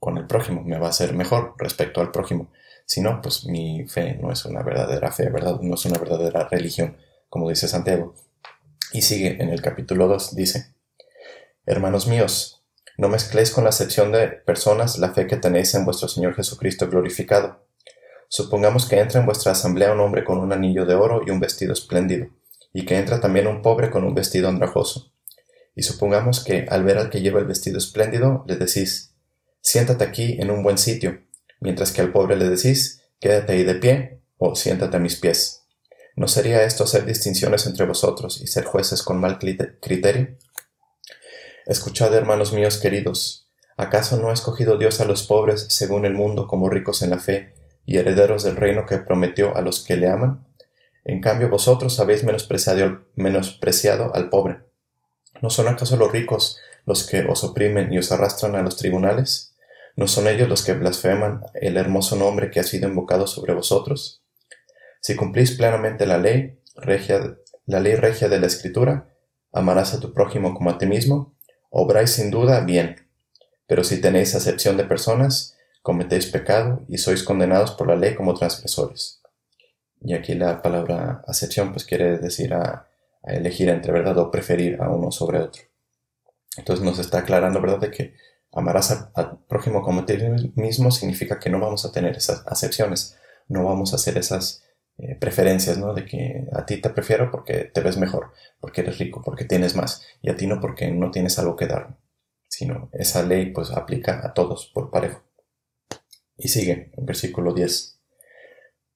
con 0.00 0.18
el 0.18 0.26
prójimo, 0.26 0.62
me 0.62 0.78
va 0.78 0.88
a 0.88 0.90
hacer 0.90 1.14
mejor 1.14 1.54
respecto 1.58 2.00
al 2.00 2.10
prójimo. 2.10 2.50
Si 2.84 3.00
no, 3.00 3.20
pues 3.20 3.44
mi 3.44 3.86
fe 3.86 4.14
no 4.14 4.32
es 4.32 4.44
una 4.44 4.62
verdadera 4.62 5.12
fe, 5.12 5.28
¿verdad? 5.28 5.60
No 5.60 5.74
es 5.74 5.84
una 5.84 5.98
verdadera 5.98 6.48
religión, 6.48 6.96
como 7.28 7.48
dice 7.48 7.68
Santiago. 7.68 8.14
Y 8.92 9.02
sigue 9.02 9.42
en 9.42 9.50
el 9.50 9.60
capítulo 9.60 10.08
2, 10.08 10.34
dice, 10.34 10.74
Hermanos 11.66 12.06
míos, 12.06 12.57
no 12.98 13.08
mezcléis 13.08 13.52
con 13.52 13.62
la 13.62 13.70
acepción 13.70 14.10
de 14.10 14.26
personas 14.26 14.98
la 14.98 15.14
fe 15.14 15.28
que 15.28 15.36
tenéis 15.36 15.72
en 15.74 15.84
vuestro 15.84 16.08
Señor 16.08 16.34
Jesucristo 16.34 16.88
glorificado. 16.88 17.64
Supongamos 18.28 18.86
que 18.86 18.98
entra 18.98 19.20
en 19.20 19.26
vuestra 19.26 19.52
asamblea 19.52 19.92
un 19.92 20.00
hombre 20.00 20.24
con 20.24 20.38
un 20.38 20.52
anillo 20.52 20.84
de 20.84 20.96
oro 20.96 21.22
y 21.24 21.30
un 21.30 21.38
vestido 21.38 21.72
espléndido, 21.72 22.26
y 22.72 22.84
que 22.84 22.98
entra 22.98 23.20
también 23.20 23.46
un 23.46 23.62
pobre 23.62 23.88
con 23.90 24.02
un 24.02 24.14
vestido 24.14 24.48
andrajoso. 24.48 25.12
Y 25.76 25.84
supongamos 25.84 26.42
que 26.42 26.66
al 26.68 26.82
ver 26.82 26.98
al 26.98 27.08
que 27.08 27.20
lleva 27.20 27.38
el 27.38 27.46
vestido 27.46 27.78
espléndido, 27.78 28.44
le 28.48 28.56
decís, 28.56 29.14
siéntate 29.60 30.02
aquí 30.02 30.36
en 30.40 30.50
un 30.50 30.64
buen 30.64 30.76
sitio, 30.76 31.20
mientras 31.60 31.92
que 31.92 32.00
al 32.00 32.10
pobre 32.10 32.36
le 32.36 32.48
decís, 32.48 33.04
quédate 33.20 33.52
ahí 33.52 33.62
de 33.62 33.76
pie 33.76 34.22
o 34.38 34.56
siéntate 34.56 34.96
a 34.96 35.00
mis 35.00 35.14
pies. 35.14 35.66
¿No 36.16 36.26
sería 36.26 36.64
esto 36.64 36.82
hacer 36.82 37.06
distinciones 37.06 37.64
entre 37.66 37.86
vosotros 37.86 38.40
y 38.42 38.48
ser 38.48 38.64
jueces 38.64 39.04
con 39.04 39.20
mal 39.20 39.38
criterio? 39.38 40.36
Escuchad, 41.68 42.14
hermanos 42.14 42.54
míos 42.54 42.78
queridos, 42.78 43.46
¿acaso 43.76 44.16
no 44.16 44.30
ha 44.30 44.32
escogido 44.32 44.78
Dios 44.78 45.02
a 45.02 45.04
los 45.04 45.24
pobres 45.24 45.66
según 45.68 46.06
el 46.06 46.14
mundo 46.14 46.46
como 46.46 46.70
ricos 46.70 47.02
en 47.02 47.10
la 47.10 47.18
fe 47.18 47.52
y 47.84 47.98
herederos 47.98 48.42
del 48.42 48.56
reino 48.56 48.86
que 48.86 48.96
prometió 48.96 49.54
a 49.54 49.60
los 49.60 49.84
que 49.84 49.98
le 49.98 50.08
aman? 50.08 50.46
En 51.04 51.20
cambio 51.20 51.50
vosotros 51.50 52.00
habéis 52.00 52.24
menospreciado, 52.24 53.02
menospreciado 53.16 54.14
al 54.14 54.30
pobre. 54.30 54.60
¿No 55.42 55.50
son 55.50 55.68
acaso 55.68 55.98
los 55.98 56.10
ricos 56.10 56.58
los 56.86 57.06
que 57.06 57.26
os 57.26 57.44
oprimen 57.44 57.92
y 57.92 57.98
os 57.98 58.12
arrastran 58.12 58.56
a 58.56 58.62
los 58.62 58.78
tribunales? 58.78 59.54
¿No 59.94 60.08
son 60.08 60.26
ellos 60.26 60.48
los 60.48 60.64
que 60.64 60.72
blasfeman 60.72 61.42
el 61.52 61.76
hermoso 61.76 62.16
nombre 62.16 62.50
que 62.50 62.60
ha 62.60 62.64
sido 62.64 62.88
invocado 62.88 63.26
sobre 63.26 63.52
vosotros? 63.52 64.22
Si 65.02 65.16
cumplís 65.16 65.50
plenamente 65.50 66.06
la 66.06 66.16
ley, 66.16 66.62
regia, 66.76 67.36
la 67.66 67.80
ley 67.80 67.94
regia 67.94 68.30
de 68.30 68.40
la 68.40 68.46
Escritura, 68.46 69.14
amarás 69.52 69.92
a 69.92 70.00
tu 70.00 70.14
prójimo 70.14 70.54
como 70.54 70.70
a 70.70 70.78
ti 70.78 70.86
mismo, 70.86 71.36
obráis 71.70 72.10
sin 72.10 72.30
duda 72.30 72.60
bien. 72.60 72.96
Pero 73.66 73.84
si 73.84 74.00
tenéis 74.00 74.34
acepción 74.34 74.76
de 74.76 74.84
personas, 74.84 75.56
cometéis 75.82 76.26
pecado 76.26 76.82
y 76.88 76.98
sois 76.98 77.22
condenados 77.22 77.72
por 77.72 77.88
la 77.88 77.96
ley 77.96 78.14
como 78.14 78.34
transgresores. 78.34 79.20
Y 80.00 80.14
aquí 80.14 80.34
la 80.34 80.62
palabra 80.62 81.22
acepción 81.26 81.72
pues 81.72 81.84
quiere 81.84 82.18
decir 82.18 82.54
a, 82.54 82.86
elegir 83.24 83.68
entre 83.68 83.92
verdad 83.92 84.16
o 84.18 84.30
preferir 84.30 84.80
a 84.80 84.88
uno 84.90 85.10
sobre 85.10 85.38
otro. 85.40 85.62
Entonces 86.56 86.84
nos 86.84 86.98
está 86.98 87.18
aclarando, 87.18 87.60
¿verdad?, 87.60 87.80
de 87.80 87.90
que 87.90 88.14
amarás 88.52 89.10
al 89.14 89.38
prójimo 89.48 89.82
como 89.82 90.04
ti 90.06 90.16
mismo 90.54 90.90
significa 90.90 91.38
que 91.38 91.50
no 91.50 91.60
vamos 91.60 91.84
a 91.84 91.92
tener 91.92 92.16
esas 92.16 92.46
acepciones, 92.46 93.16
no 93.48 93.64
vamos 93.64 93.92
a 93.92 93.96
hacer 93.96 94.16
esas 94.16 94.62
eh, 94.98 95.14
preferencias, 95.14 95.78
¿no? 95.78 95.94
De 95.94 96.04
que 96.04 96.44
a 96.52 96.66
ti 96.66 96.78
te 96.78 96.90
prefiero 96.90 97.30
porque 97.30 97.64
te 97.64 97.80
ves 97.80 97.96
mejor, 97.98 98.32
porque 98.60 98.80
eres 98.80 98.98
rico, 98.98 99.22
porque 99.24 99.44
tienes 99.44 99.76
más, 99.76 100.02
y 100.22 100.28
a 100.28 100.36
ti 100.36 100.48
no 100.48 100.60
porque 100.60 100.90
no 100.90 101.12
tienes 101.12 101.38
algo 101.38 101.54
que 101.54 101.68
dar, 101.68 101.96
sino 102.48 102.90
esa 102.92 103.22
ley 103.22 103.52
pues 103.52 103.70
aplica 103.70 104.20
a 104.26 104.34
todos 104.34 104.70
por 104.74 104.90
parejo. 104.90 105.22
Y 106.36 106.48
sigue 106.48 106.90
versículo 106.96 107.54
10. 107.54 108.00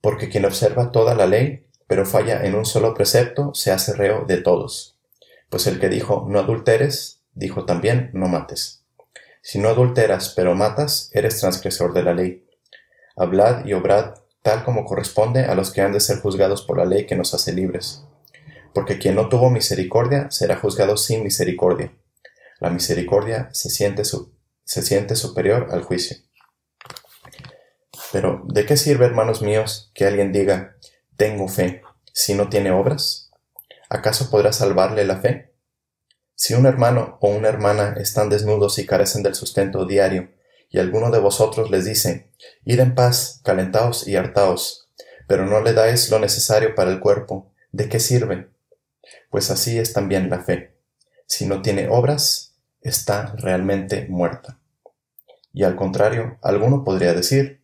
Porque 0.00 0.28
quien 0.28 0.44
observa 0.44 0.90
toda 0.90 1.14
la 1.14 1.26
ley, 1.26 1.68
pero 1.86 2.04
falla 2.04 2.44
en 2.44 2.56
un 2.56 2.64
solo 2.64 2.94
precepto, 2.94 3.54
se 3.54 3.70
hace 3.70 3.92
reo 3.92 4.24
de 4.26 4.38
todos. 4.38 4.98
Pues 5.50 5.66
el 5.68 5.78
que 5.78 5.88
dijo 5.88 6.26
no 6.28 6.40
adulteres, 6.40 7.20
dijo 7.34 7.64
también 7.64 8.10
no 8.12 8.26
mates. 8.26 8.84
Si 9.40 9.58
no 9.58 9.68
adulteras, 9.68 10.32
pero 10.34 10.54
matas, 10.54 11.10
eres 11.12 11.38
transgresor 11.38 11.92
de 11.92 12.02
la 12.02 12.14
ley. 12.14 12.44
Hablad 13.16 13.66
y 13.66 13.72
obrad 13.72 14.21
tal 14.42 14.64
como 14.64 14.84
corresponde 14.84 15.44
a 15.44 15.54
los 15.54 15.70
que 15.70 15.80
han 15.80 15.92
de 15.92 16.00
ser 16.00 16.20
juzgados 16.20 16.62
por 16.62 16.78
la 16.78 16.84
ley 16.84 17.06
que 17.06 17.16
nos 17.16 17.32
hace 17.32 17.52
libres. 17.52 18.04
Porque 18.74 18.98
quien 18.98 19.14
no 19.14 19.28
tuvo 19.28 19.50
misericordia 19.50 20.30
será 20.30 20.56
juzgado 20.56 20.96
sin 20.96 21.22
misericordia. 21.22 21.92
La 22.58 22.70
misericordia 22.70 23.48
se 23.52 23.70
siente, 23.70 24.02
se 24.04 24.82
siente 24.82 25.16
superior 25.16 25.68
al 25.70 25.82
juicio. 25.82 26.16
Pero, 28.12 28.42
¿de 28.46 28.66
qué 28.66 28.76
sirve, 28.76 29.06
hermanos 29.06 29.42
míos, 29.42 29.90
que 29.94 30.04
alguien 30.04 30.32
diga, 30.32 30.76
tengo 31.16 31.48
fe, 31.48 31.82
si 32.12 32.34
no 32.34 32.48
tiene 32.48 32.70
obras? 32.70 33.30
¿Acaso 33.88 34.30
podrá 34.30 34.52
salvarle 34.52 35.04
la 35.04 35.16
fe? 35.16 35.54
Si 36.34 36.54
un 36.54 36.66
hermano 36.66 37.18
o 37.20 37.28
una 37.28 37.48
hermana 37.48 37.94
están 37.98 38.28
desnudos 38.28 38.78
y 38.78 38.86
carecen 38.86 39.22
del 39.22 39.34
sustento 39.34 39.86
diario, 39.86 40.30
y 40.72 40.78
alguno 40.78 41.10
de 41.10 41.18
vosotros 41.20 41.70
les 41.70 41.84
dice, 41.84 42.30
Id 42.64 42.80
en 42.80 42.94
paz, 42.94 43.40
calentaos 43.44 44.08
y 44.08 44.16
hartaos, 44.16 44.88
pero 45.28 45.46
no 45.46 45.60
le 45.60 45.74
dais 45.74 46.10
lo 46.10 46.18
necesario 46.18 46.74
para 46.74 46.90
el 46.90 46.98
cuerpo, 46.98 47.52
¿de 47.72 47.90
qué 47.90 48.00
sirve? 48.00 48.48
Pues 49.30 49.50
así 49.50 49.78
es 49.78 49.92
también 49.92 50.30
la 50.30 50.40
fe. 50.40 50.74
Si 51.26 51.46
no 51.46 51.60
tiene 51.60 51.88
obras, 51.88 52.54
está 52.80 53.34
realmente 53.36 54.06
muerta. 54.08 54.58
Y 55.52 55.64
al 55.64 55.76
contrario, 55.76 56.38
alguno 56.42 56.84
podría 56.84 57.12
decir, 57.12 57.62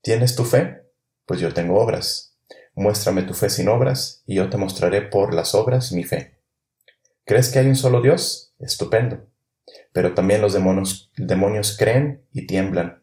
¿tienes 0.00 0.36
tu 0.36 0.44
fe? 0.44 0.84
Pues 1.26 1.40
yo 1.40 1.52
tengo 1.52 1.80
obras. 1.80 2.36
Muéstrame 2.76 3.22
tu 3.22 3.34
fe 3.34 3.50
sin 3.50 3.68
obras, 3.68 4.22
y 4.24 4.36
yo 4.36 4.48
te 4.48 4.56
mostraré 4.56 5.02
por 5.02 5.34
las 5.34 5.54
obras 5.56 5.90
mi 5.90 6.04
fe. 6.04 6.38
¿Crees 7.24 7.48
que 7.48 7.58
hay 7.58 7.66
un 7.66 7.76
solo 7.76 8.00
Dios? 8.00 8.54
Estupendo 8.60 9.26
pero 9.92 10.14
también 10.14 10.40
los 10.40 10.52
demonios, 10.52 11.76
creen 11.78 12.26
y 12.32 12.46
tiemblan. 12.46 13.02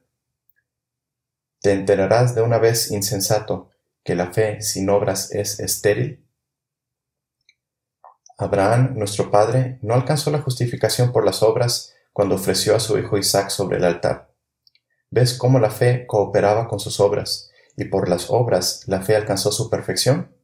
¿Te 1.61 1.71
enterarás 1.71 2.35
de 2.35 2.41
una 2.41 2.57
vez, 2.57 2.91
insensato, 2.91 3.69
que 4.03 4.15
la 4.15 4.33
fe 4.33 4.61
sin 4.61 4.89
obras 4.89 5.31
es 5.31 5.59
estéril? 5.59 6.25
Abraham, 8.37 8.95
nuestro 8.95 9.31
padre, 9.31 9.79
no 9.81 9.93
alcanzó 9.93 10.31
la 10.31 10.41
justificación 10.41 11.11
por 11.11 11.25
las 11.25 11.41
obras 11.43 11.93
cuando 12.11 12.35
ofreció 12.35 12.75
a 12.75 12.79
su 12.79 12.97
hijo 12.97 13.17
Isaac 13.17 13.49
sobre 13.49 13.77
el 13.77 13.85
altar. 13.85 14.33
¿Ves 15.09 15.37
cómo 15.37 15.59
la 15.59 15.69
fe 15.69 16.05
cooperaba 16.07 16.67
con 16.67 16.79
sus 16.79 16.99
obras, 16.99 17.51
y 17.77 17.85
por 17.85 18.09
las 18.09 18.29
obras 18.29 18.83
la 18.87 19.01
fe 19.01 19.15
alcanzó 19.15 19.51
su 19.51 19.69
perfección? 19.69 20.35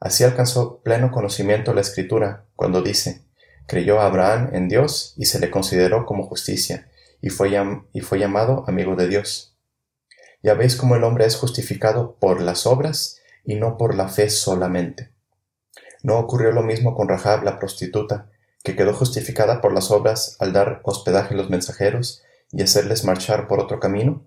Así 0.00 0.24
alcanzó 0.24 0.82
pleno 0.82 1.10
conocimiento 1.10 1.72
la 1.72 1.80
Escritura 1.80 2.46
cuando 2.56 2.82
dice, 2.82 3.25
Creyó 3.66 4.00
Abraham 4.00 4.50
en 4.52 4.68
Dios 4.68 5.14
y 5.16 5.26
se 5.26 5.40
le 5.40 5.50
consideró 5.50 6.06
como 6.06 6.26
justicia, 6.26 6.88
y 7.20 7.30
fue, 7.30 7.50
y 7.92 8.00
fue 8.00 8.18
llamado 8.18 8.64
amigo 8.68 8.94
de 8.94 9.08
Dios. 9.08 9.56
Ya 10.42 10.54
veis 10.54 10.76
cómo 10.76 10.94
el 10.94 11.02
hombre 11.02 11.26
es 11.26 11.36
justificado 11.36 12.16
por 12.20 12.40
las 12.40 12.66
obras 12.66 13.20
y 13.44 13.56
no 13.56 13.76
por 13.76 13.96
la 13.96 14.08
fe 14.08 14.30
solamente. 14.30 15.10
¿No 16.02 16.18
ocurrió 16.18 16.52
lo 16.52 16.62
mismo 16.62 16.94
con 16.94 17.08
Rahab 17.08 17.42
la 17.42 17.58
prostituta, 17.58 18.30
que 18.62 18.76
quedó 18.76 18.94
justificada 18.94 19.60
por 19.60 19.72
las 19.72 19.90
obras 19.90 20.36
al 20.38 20.52
dar 20.52 20.80
hospedaje 20.84 21.34
a 21.34 21.36
los 21.36 21.50
mensajeros 21.50 22.22
y 22.52 22.62
hacerles 22.62 23.04
marchar 23.04 23.48
por 23.48 23.58
otro 23.58 23.80
camino? 23.80 24.24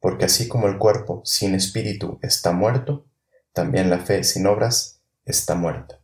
Porque 0.00 0.24
así 0.24 0.48
como 0.48 0.68
el 0.68 0.78
cuerpo 0.78 1.20
sin 1.24 1.54
espíritu 1.54 2.18
está 2.22 2.52
muerto, 2.52 3.04
también 3.52 3.90
la 3.90 3.98
fe 3.98 4.24
sin 4.24 4.46
obras 4.46 5.02
está 5.26 5.54
muerta. 5.54 6.00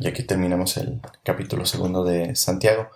Y 0.00 0.08
aquí 0.08 0.22
terminamos 0.22 0.78
el 0.78 1.02
capítulo 1.22 1.66
segundo 1.66 2.04
de 2.04 2.34
Santiago 2.34 2.88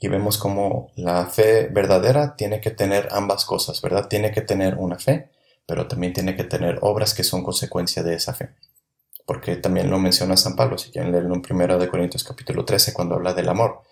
y 0.00 0.08
vemos 0.08 0.36
cómo 0.36 0.90
la 0.96 1.26
fe 1.26 1.68
verdadera 1.68 2.34
tiene 2.34 2.60
que 2.60 2.72
tener 2.72 3.06
ambas 3.12 3.44
cosas, 3.44 3.80
¿verdad? 3.80 4.08
Tiene 4.08 4.32
que 4.32 4.40
tener 4.40 4.74
una 4.74 4.98
fe, 4.98 5.30
pero 5.64 5.86
también 5.86 6.12
tiene 6.12 6.34
que 6.34 6.42
tener 6.42 6.80
obras 6.82 7.14
que 7.14 7.22
son 7.22 7.44
consecuencia 7.44 8.02
de 8.02 8.16
esa 8.16 8.34
fe. 8.34 8.50
Porque 9.24 9.54
también 9.54 9.88
lo 9.88 10.00
menciona 10.00 10.36
San 10.36 10.56
Pablo, 10.56 10.76
si 10.76 10.90
quieren 10.90 11.12
leerlo 11.12 11.36
en 11.36 11.42
1 11.48 11.78
de 11.78 11.88
Corintios 11.88 12.24
capítulo 12.24 12.64
13 12.64 12.94
cuando 12.94 13.14
habla 13.14 13.32
del 13.32 13.48
amor. 13.48 13.82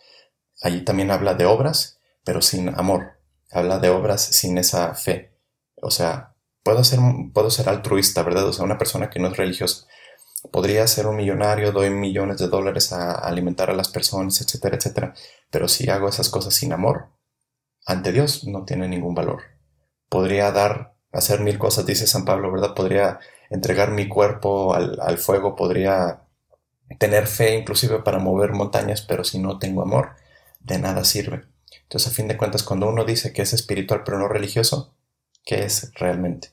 Allí 0.63 0.85
también 0.85 1.13
habla 1.13 1.35
de 1.35 1.47
obras, 1.47 2.01
pero 2.25 2.43
sin 2.43 2.71
amor. 2.71 3.21
Habla 3.53 3.79
de 3.79 3.91
obras 3.91 4.21
sin 4.21 4.59
esa 4.59 4.97
fe. 4.97 5.39
O 5.81 5.93
sea, 5.93 6.35
puedo 6.65 6.83
ser, 6.83 6.99
puedo 7.33 7.51
ser 7.51 7.69
altruista, 7.69 8.25
¿verdad? 8.25 8.49
O 8.49 8.53
sea, 8.53 8.65
una 8.65 8.79
persona 8.79 9.11
que 9.11 9.21
no 9.21 9.29
es 9.29 9.37
religiosa, 9.37 9.87
podría 10.51 10.87
ser 10.87 11.07
un 11.07 11.17
millonario, 11.17 11.73
doy 11.73 11.91
millones 11.91 12.39
de 12.39 12.49
dólares 12.49 12.93
a 12.93 13.13
alimentar 13.13 13.71
a 13.71 13.75
las 13.75 13.89
personas, 13.89 14.41
etcétera, 14.41 14.77
etcétera. 14.77 15.15
Pero 15.51 15.69
si 15.69 15.89
hago 15.91 16.09
esas 16.09 16.29
cosas 16.29 16.55
sin 16.55 16.73
amor, 16.73 17.09
ante 17.87 18.13
Dios 18.13 18.45
no 18.45 18.65
tiene 18.65 18.89
ningún 18.89 19.15
valor. 19.15 19.43
Podría 20.09 20.51
dar, 20.53 20.95
hacer 21.13 21.41
mil 21.41 21.59
cosas, 21.59 21.87
dice 21.87 22.07
San 22.07 22.25
Pablo, 22.25 22.53
¿verdad? 22.53 22.75
Podría 22.75 23.21
entregar 23.51 23.91
mi 23.91 24.09
cuerpo 24.09 24.75
al, 24.75 24.99
al 25.01 25.19
fuego, 25.19 25.57
podría 25.57 26.23
tener 26.99 27.27
fe 27.27 27.57
inclusive 27.57 28.01
para 28.01 28.19
mover 28.19 28.53
montañas, 28.53 29.03
pero 29.03 29.25
si 29.25 29.39
no 29.39 29.59
tengo 29.59 29.83
amor, 29.83 30.17
de 30.61 30.79
nada 30.79 31.05
sirve. 31.05 31.45
Entonces, 31.83 32.13
a 32.13 32.15
fin 32.15 32.29
de 32.29 32.37
cuentas, 32.37 32.63
cuando 32.63 32.89
uno 32.89 33.05
dice 33.05 33.33
que 33.33 33.43
es 33.43 33.53
espiritual 33.53 34.03
pero 34.05 34.19
no 34.19 34.29
religioso, 34.29 34.95
¿qué 35.45 35.65
es 35.65 35.93
realmente? 35.95 36.53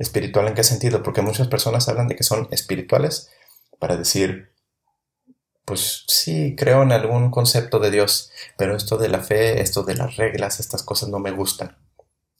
¿Espiritual 0.00 0.48
en 0.48 0.54
qué 0.54 0.64
sentido? 0.64 1.02
Porque 1.02 1.20
muchas 1.20 1.48
personas 1.48 1.86
hablan 1.90 2.08
de 2.08 2.16
que 2.16 2.24
son 2.24 2.48
espirituales 2.50 3.30
para 3.78 3.98
decir, 3.98 4.54
pues 5.66 6.04
sí, 6.08 6.56
creo 6.56 6.82
en 6.82 6.90
algún 6.90 7.30
concepto 7.30 7.78
de 7.80 7.90
Dios, 7.90 8.32
pero 8.56 8.74
esto 8.74 8.96
de 8.96 9.10
la 9.10 9.20
fe, 9.20 9.60
esto 9.60 9.82
de 9.82 9.94
las 9.94 10.16
reglas, 10.16 10.58
estas 10.58 10.82
cosas 10.82 11.10
no 11.10 11.18
me 11.18 11.32
gustan. 11.32 11.76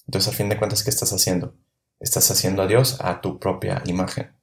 Entonces, 0.06 0.32
a 0.32 0.36
fin 0.36 0.48
de 0.48 0.56
cuentas, 0.56 0.82
¿qué 0.82 0.88
estás 0.88 1.12
haciendo? 1.12 1.54
Estás 2.00 2.30
haciendo 2.30 2.62
a 2.62 2.66
Dios 2.66 2.96
a 3.02 3.20
tu 3.20 3.38
propia 3.38 3.82
imagen. 3.84 4.34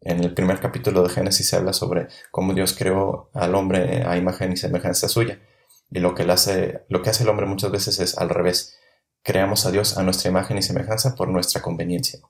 En 0.00 0.24
el 0.24 0.32
primer 0.32 0.58
capítulo 0.58 1.02
de 1.02 1.10
Génesis 1.10 1.50
se 1.50 1.56
habla 1.56 1.74
sobre 1.74 2.08
cómo 2.30 2.54
Dios 2.54 2.74
creó 2.74 3.28
al 3.34 3.54
hombre 3.54 4.02
a 4.06 4.16
imagen 4.16 4.52
y 4.52 4.56
semejanza 4.56 5.10
suya. 5.10 5.42
Y 5.90 5.98
lo 5.98 6.14
que, 6.14 6.22
hace, 6.22 6.86
lo 6.88 7.02
que 7.02 7.10
hace 7.10 7.24
el 7.24 7.28
hombre 7.28 7.44
muchas 7.44 7.70
veces 7.70 8.00
es 8.00 8.16
al 8.16 8.30
revés. 8.30 8.78
Creamos 9.26 9.66
a 9.66 9.72
Dios 9.72 9.98
a 9.98 10.04
nuestra 10.04 10.30
imagen 10.30 10.56
y 10.56 10.62
semejanza 10.62 11.16
por 11.16 11.26
nuestra 11.26 11.60
conveniencia. 11.60 12.20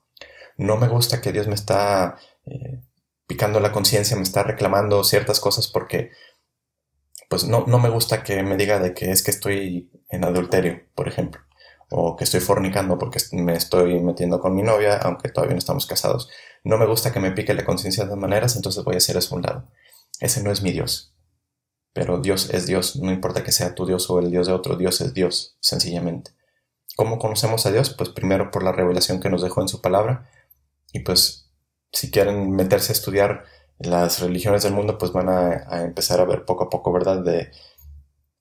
No 0.57 0.77
me 0.77 0.87
gusta 0.87 1.21
que 1.21 1.31
Dios 1.31 1.45
me 1.45 1.53
está 1.53 2.17
eh, 2.47 2.81
picando 3.27 3.59
la 3.59 3.71
conciencia, 3.71 4.17
me 4.17 4.23
está 4.23 4.41
reclamando 4.41 5.03
ciertas 5.03 5.39
cosas 5.39 5.67
porque 5.67 6.09
pues 7.29 7.43
no, 7.43 7.65
no 7.67 7.77
me 7.77 7.89
gusta 7.89 8.23
que 8.23 8.41
me 8.41 8.57
diga 8.57 8.79
de 8.79 8.95
que 8.95 9.11
es 9.11 9.21
que 9.21 9.29
estoy 9.29 9.91
en 10.09 10.25
adulterio, 10.25 10.87
por 10.95 11.07
ejemplo, 11.07 11.39
o 11.91 12.15
que 12.15 12.23
estoy 12.23 12.39
fornicando 12.39 12.97
porque 12.97 13.19
me 13.33 13.53
estoy 13.53 14.01
metiendo 14.01 14.39
con 14.39 14.55
mi 14.55 14.63
novia, 14.63 14.97
aunque 14.97 15.29
todavía 15.29 15.53
no 15.53 15.59
estamos 15.59 15.85
casados. 15.85 16.31
No 16.63 16.79
me 16.79 16.87
gusta 16.87 17.13
que 17.13 17.19
me 17.19 17.31
pique 17.31 17.53
la 17.53 17.63
conciencia 17.63 18.05
de 18.05 18.15
maneras, 18.15 18.55
entonces 18.55 18.83
voy 18.83 18.95
a 18.95 18.97
hacer 18.97 19.17
eso 19.17 19.35
a 19.35 19.37
un 19.37 19.43
lado. 19.43 19.71
Ese 20.19 20.41
no 20.41 20.51
es 20.51 20.63
mi 20.63 20.71
Dios. 20.71 21.13
Pero 21.93 22.19
Dios 22.21 22.49
es 22.49 22.65
Dios, 22.65 22.95
no 22.95 23.11
importa 23.11 23.43
que 23.43 23.51
sea 23.51 23.75
tu 23.75 23.85
Dios 23.85 24.09
o 24.09 24.17
el 24.17 24.31
Dios 24.31 24.47
de 24.47 24.53
otro, 24.53 24.77
Dios 24.77 24.99
es 25.01 25.13
Dios, 25.13 25.57
sencillamente. 25.59 26.31
¿Cómo 26.97 27.19
conocemos 27.19 27.63
a 27.67 27.71
Dios? 27.71 27.91
Pues 27.91 28.09
primero 28.09 28.49
por 28.49 28.63
la 28.63 28.71
revelación 28.71 29.19
que 29.19 29.29
nos 29.29 29.43
dejó 29.43 29.61
en 29.61 29.67
su 29.67 29.81
palabra. 29.81 30.31
Y 30.91 31.01
pues 31.01 31.51
si 31.91 32.09
quieren 32.09 32.49
meterse 32.53 32.91
a 32.91 32.95
estudiar 32.95 33.45
las 33.77 34.19
religiones 34.19 34.63
del 34.63 34.73
mundo, 34.73 34.97
pues 34.97 35.11
van 35.11 35.29
a, 35.29 35.83
empezar 35.83 36.19
a 36.19 36.25
ver 36.25 36.43
poco 36.43 36.63
a 36.63 36.69
poco, 36.71 36.91
¿verdad? 36.91 37.23
De 37.23 37.51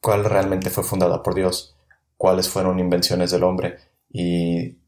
cuál 0.01 0.25
realmente 0.25 0.71
fue 0.71 0.85
fundada 0.85 1.23
por 1.23 1.35
Dios, 1.35 1.77
cuáles 2.17 2.49
fueron 2.49 2.79
invenciones 2.79 3.31
del 3.31 3.45
hombre. 3.45 3.77
Y 4.09 4.79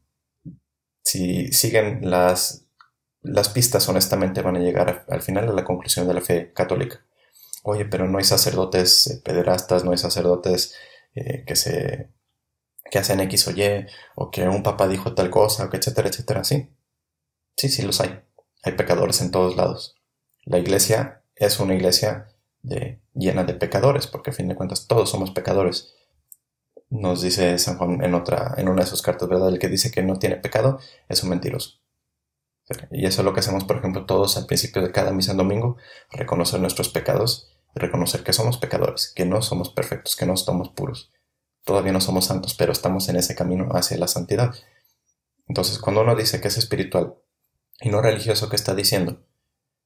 si 1.03 1.51
siguen 1.51 2.09
las, 2.09 2.65
las 3.21 3.49
pistas, 3.49 3.87
honestamente 3.87 4.41
van 4.41 4.55
a 4.55 4.61
llegar 4.61 5.05
al 5.07 5.21
final 5.21 5.47
a 5.47 5.53
la 5.53 5.63
conclusión 5.63 6.07
de 6.07 6.15
la 6.15 6.21
fe 6.21 6.53
católica. 6.53 7.05
Oye, 7.61 7.85
pero 7.85 8.07
no 8.07 8.17
hay 8.17 8.23
sacerdotes 8.23 9.05
eh, 9.05 9.21
pederastas, 9.23 9.85
no 9.85 9.91
hay 9.91 9.99
sacerdotes 9.99 10.73
eh, 11.13 11.43
que 11.45 11.55
se 11.55 12.09
que 12.89 12.99
hacen 12.99 13.19
X 13.21 13.47
o 13.47 13.51
Y, 13.51 13.87
o 14.15 14.31
que 14.31 14.47
un 14.47 14.63
papá 14.63 14.87
dijo 14.87 15.13
tal 15.13 15.29
cosa, 15.29 15.65
o 15.65 15.69
que 15.69 15.77
etcétera, 15.77 16.09
etcétera, 16.09 16.43
sí. 16.43 16.69
Sí, 17.55 17.69
sí 17.69 17.83
los 17.83 18.01
hay. 18.01 18.21
Hay 18.63 18.73
pecadores 18.73 19.21
en 19.21 19.31
todos 19.31 19.55
lados. 19.55 19.95
La 20.45 20.59
iglesia 20.59 21.23
es 21.35 21.59
una 21.59 21.75
iglesia 21.75 22.29
de, 22.61 23.01
llena 23.13 23.43
de 23.43 23.53
pecadores, 23.53 24.07
porque 24.07 24.31
a 24.31 24.33
fin 24.33 24.47
de 24.47 24.55
cuentas 24.55 24.87
todos 24.87 25.09
somos 25.09 25.31
pecadores. 25.31 25.93
Nos 26.89 27.21
dice 27.21 27.57
San 27.59 27.77
Juan 27.77 28.03
en 28.03 28.15
otra, 28.15 28.55
en 28.57 28.67
una 28.67 28.81
de 28.81 28.87
sus 28.87 29.01
cartas, 29.01 29.29
¿verdad? 29.29 29.49
El 29.49 29.59
que 29.59 29.69
dice 29.69 29.91
que 29.91 30.01
no 30.01 30.17
tiene 30.17 30.37
pecado 30.37 30.79
es 31.07 31.23
un 31.23 31.29
mentiroso. 31.29 31.79
Y 32.91 33.05
eso 33.05 33.21
es 33.21 33.25
lo 33.25 33.33
que 33.33 33.39
hacemos, 33.39 33.63
por 33.63 33.77
ejemplo, 33.77 34.05
todos 34.05 34.37
al 34.37 34.45
principio 34.45 34.81
de 34.81 34.91
cada 34.91 35.11
misa 35.11 35.31
en 35.31 35.37
domingo, 35.37 35.77
reconocer 36.11 36.59
nuestros 36.59 36.89
pecados, 36.89 37.51
reconocer 37.73 38.23
que 38.23 38.33
somos 38.33 38.57
pecadores, 38.57 39.11
que 39.15 39.25
no 39.25 39.41
somos 39.41 39.69
perfectos, 39.69 40.15
que 40.15 40.25
no 40.25 40.37
somos 40.37 40.69
puros 40.69 41.11
todavía 41.69 41.91
no 41.91 42.01
somos 42.01 42.25
santos, 42.25 42.55
pero 42.55 42.71
estamos 42.71 43.09
en 43.09 43.15
ese 43.17 43.35
camino 43.35 43.69
hacia 43.73 43.95
la 43.99 44.07
santidad. 44.07 44.55
Entonces, 45.47 45.77
cuando 45.77 46.01
uno 46.01 46.15
dice 46.15 46.41
que 46.41 46.47
es 46.47 46.57
espiritual 46.57 47.13
y 47.79 47.89
no 47.89 48.01
religioso, 48.01 48.49
¿qué 48.49 48.55
está 48.55 48.73
diciendo? 48.73 49.21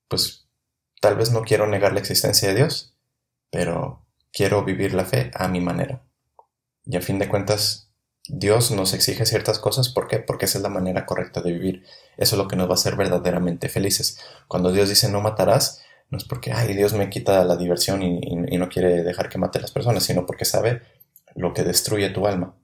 Pues 0.07 0.47
tal 1.01 1.17
vez 1.17 1.31
no 1.31 1.41
quiero 1.41 1.67
negar 1.67 1.91
la 1.91 1.99
existencia 1.99 2.47
de 2.47 2.55
Dios, 2.55 2.95
pero 3.51 4.05
quiero 4.31 4.63
vivir 4.63 4.93
la 4.93 5.03
fe 5.03 5.29
a 5.35 5.49
mi 5.49 5.59
manera. 5.59 6.01
Y 6.85 6.95
a 6.95 7.01
fin 7.01 7.19
de 7.19 7.27
cuentas, 7.27 7.91
Dios 8.29 8.71
nos 8.71 8.93
exige 8.93 9.25
ciertas 9.25 9.59
cosas. 9.59 9.89
¿Por 9.89 10.07
qué? 10.07 10.19
Porque 10.19 10.45
esa 10.45 10.59
es 10.59 10.63
la 10.63 10.69
manera 10.69 11.05
correcta 11.05 11.41
de 11.41 11.51
vivir. 11.51 11.83
Eso 12.15 12.35
es 12.35 12.41
lo 12.41 12.47
que 12.47 12.55
nos 12.55 12.69
va 12.69 12.71
a 12.71 12.75
hacer 12.75 12.95
verdaderamente 12.95 13.67
felices. 13.67 14.21
Cuando 14.47 14.71
Dios 14.71 14.87
dice 14.87 15.11
no 15.11 15.19
matarás, 15.19 15.83
no 16.09 16.17
es 16.17 16.23
porque, 16.23 16.53
ay, 16.53 16.75
Dios 16.75 16.93
me 16.93 17.09
quita 17.09 17.43
la 17.43 17.57
diversión 17.57 18.03
y, 18.03 18.21
y 18.23 18.57
no 18.57 18.69
quiere 18.69 19.03
dejar 19.03 19.27
que 19.27 19.37
mate 19.37 19.57
a 19.57 19.61
las 19.63 19.71
personas, 19.71 20.03
sino 20.03 20.25
porque 20.25 20.45
sabe 20.45 20.81
lo 21.35 21.53
que 21.53 21.63
destruye 21.63 22.09
tu 22.09 22.27
alma. 22.27 22.55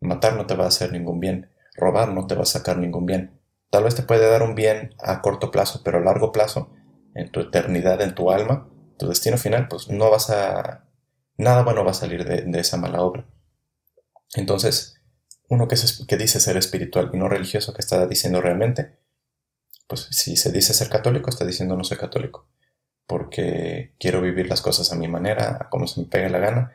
Matar 0.00 0.36
no 0.36 0.46
te 0.46 0.54
va 0.54 0.64
a 0.64 0.68
hacer 0.68 0.92
ningún 0.92 1.20
bien, 1.20 1.50
robar 1.76 2.12
no 2.12 2.26
te 2.26 2.34
va 2.34 2.42
a 2.42 2.46
sacar 2.46 2.78
ningún 2.78 3.06
bien. 3.06 3.40
Tal 3.70 3.84
vez 3.84 3.94
te 3.94 4.02
puede 4.02 4.28
dar 4.28 4.42
un 4.42 4.54
bien 4.54 4.94
a 4.98 5.20
corto 5.22 5.50
plazo, 5.50 5.82
pero 5.84 5.98
a 5.98 6.02
largo 6.02 6.32
plazo, 6.32 6.70
en 7.14 7.30
tu 7.30 7.40
eternidad, 7.40 8.00
en 8.00 8.14
tu 8.14 8.30
alma, 8.30 8.68
tu 8.98 9.08
destino 9.08 9.38
final, 9.38 9.68
pues 9.68 9.88
no 9.88 10.10
vas 10.10 10.30
a... 10.30 10.84
Nada 11.38 11.62
bueno 11.62 11.84
va 11.84 11.90
a 11.90 11.94
salir 11.94 12.24
de, 12.24 12.60
esa 12.60 12.78
mala 12.78 13.02
obra. 13.02 13.26
Entonces, 14.34 15.00
uno 15.48 15.68
que, 15.68 15.76
que 16.08 16.16
dice 16.16 16.40
ser 16.40 16.56
espiritual 16.56 17.10
y 17.12 17.18
no 17.18 17.28
religioso, 17.28 17.74
que 17.74 17.80
está 17.80 18.06
diciendo 18.06 18.40
realmente, 18.40 18.98
pues 19.86 20.08
si 20.10 20.36
se 20.36 20.50
dice 20.50 20.72
ser 20.72 20.88
católico, 20.88 21.28
está 21.28 21.44
diciendo 21.44 21.76
no 21.76 21.84
soy 21.84 21.98
católico, 21.98 22.48
porque 23.06 23.94
quiero 23.98 24.22
vivir 24.22 24.48
las 24.48 24.62
cosas 24.62 24.92
a 24.92 24.96
mi 24.96 25.08
manera, 25.08 25.58
a 25.60 25.68
como 25.68 25.86
se 25.86 26.00
me 26.00 26.06
pegue 26.06 26.30
la 26.30 26.38
gana, 26.38 26.72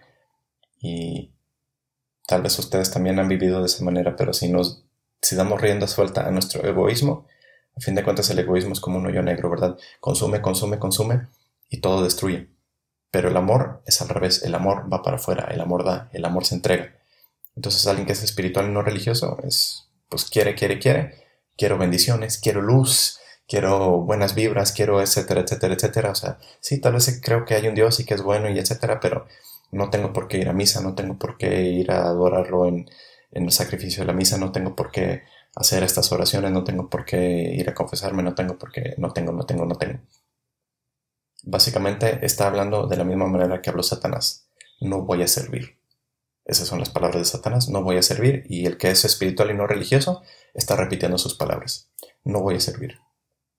y 0.80 1.34
Tal 2.28 2.42
vez 2.42 2.58
ustedes 2.60 2.92
también 2.92 3.20
han 3.20 3.28
vivido 3.28 3.60
de 3.60 3.66
esa 3.66 3.84
manera, 3.84 4.16
pero 4.16 4.34
si 4.34 4.50
nos 4.50 4.86
si 5.22 5.36
damos 5.36 5.62
rienda 5.62 5.88
suelta 5.88 6.28
a 6.28 6.32
nuestro 6.32 6.64
egoísmo, 6.68 7.28
a 7.78 7.82
fin 7.82 7.96
de 7.96 8.04
cuentas 8.04 8.30
el 8.30 8.40
egoísmo 8.40 8.74
es 8.74 8.80
como 8.80 8.98
un 8.98 9.06
hoyo 9.06 9.22
negro, 9.22 9.50
¿verdad? 9.50 9.78
Consume, 10.00 10.42
consume, 10.42 10.80
consume 10.80 11.28
y 11.70 11.80
todo 11.80 12.04
destruye. 12.04 12.50
Pero 13.12 13.30
el 13.30 13.38
amor 13.38 13.84
es 13.86 14.02
al 14.02 14.10
revés, 14.10 14.44
el 14.44 14.56
amor 14.56 14.92
va 14.92 15.04
para 15.04 15.18
afuera, 15.18 15.48
el 15.52 15.62
amor 15.62 15.84
da, 15.84 16.10
el 16.14 16.26
amor 16.26 16.46
se 16.46 16.56
entrega. 16.56 16.96
Entonces 17.56 17.86
alguien 17.88 18.08
que 18.08 18.14
es 18.14 18.24
espiritual 18.24 18.68
y 18.68 18.72
no 18.72 18.82
religioso 18.82 19.38
es, 19.44 19.90
pues 20.10 20.26
quiere, 20.26 20.56
quiere, 20.56 20.80
quiere, 20.80 21.24
quiero 21.58 21.78
bendiciones, 21.78 22.38
quiero 22.38 22.62
luz, 22.62 23.20
quiero 23.48 24.02
buenas 24.02 24.34
vibras, 24.34 24.72
quiero 24.72 25.02
etcétera, 25.02 25.42
etcétera, 25.42 25.74
etcétera. 25.74 26.12
O 26.12 26.16
sea, 26.16 26.40
sí, 26.62 26.80
tal 26.80 26.94
vez 26.94 27.20
creo 27.22 27.46
que 27.46 27.56
hay 27.56 27.68
un 27.68 27.76
Dios 27.76 28.00
y 28.00 28.06
que 28.06 28.14
es 28.14 28.22
bueno 28.22 28.50
y 28.50 28.58
etcétera, 28.58 29.00
pero 29.00 29.28
no 29.72 29.90
tengo 29.90 30.14
por 30.14 30.28
qué 30.28 30.38
ir 30.38 30.50
a 30.50 30.54
misa, 30.54 30.82
no 30.82 30.96
tengo 30.96 31.18
por 31.18 31.38
qué 31.38 31.64
ir 31.64 31.92
a 31.92 32.04
adorarlo 32.08 32.68
en, 32.68 32.90
el 33.32 33.52
sacrificio 33.52 34.04
de 34.04 34.08
la 34.08 34.14
misa, 34.14 34.38
no 34.38 34.52
tengo 34.52 34.76
por 34.76 34.92
qué 34.92 35.24
hacer 35.56 35.84
estas 35.84 36.12
oraciones, 36.12 36.52
no 36.52 36.66
tengo 36.66 36.90
por 36.90 37.06
qué 37.06 37.54
ir 37.56 37.70
a 37.70 37.74
confesarme, 37.74 38.24
no 38.24 38.36
tengo 38.36 38.58
por 38.58 38.72
qué, 38.72 38.96
no 38.98 39.12
tengo, 39.12 39.32
no 39.32 39.46
tengo, 39.46 39.66
no 39.66 39.76
tengo. 39.76 40.00
Básicamente 41.44 42.26
está 42.26 42.48
hablando 42.48 42.88
de 42.88 42.98
la 42.98 43.06
misma 43.06 43.28
manera 43.28 43.62
que 43.62 43.70
habló 43.70 43.84
Satanás. 43.84 44.48
No 44.82 45.04
voy 45.04 45.24
a 45.24 45.28
servir. 45.28 45.78
Esas 46.44 46.68
son 46.68 46.80
las 46.80 46.90
palabras 46.90 47.22
de 47.22 47.26
Satanás. 47.26 47.70
No 47.70 47.84
voy 47.84 47.98
a 47.98 48.04
servir. 48.04 48.46
Y 48.50 48.66
el 48.66 48.78
que 48.78 48.92
es 48.92 49.06
espiritual 49.06 49.50
y 49.50 49.54
no 49.54 49.66
religioso 49.66 50.22
está 50.54 50.76
repitiendo 50.76 51.18
sus 51.18 51.36
palabras. 51.36 51.90
No 52.24 52.42
voy 52.42 52.56
a 52.56 52.60
servir. 52.60 53.00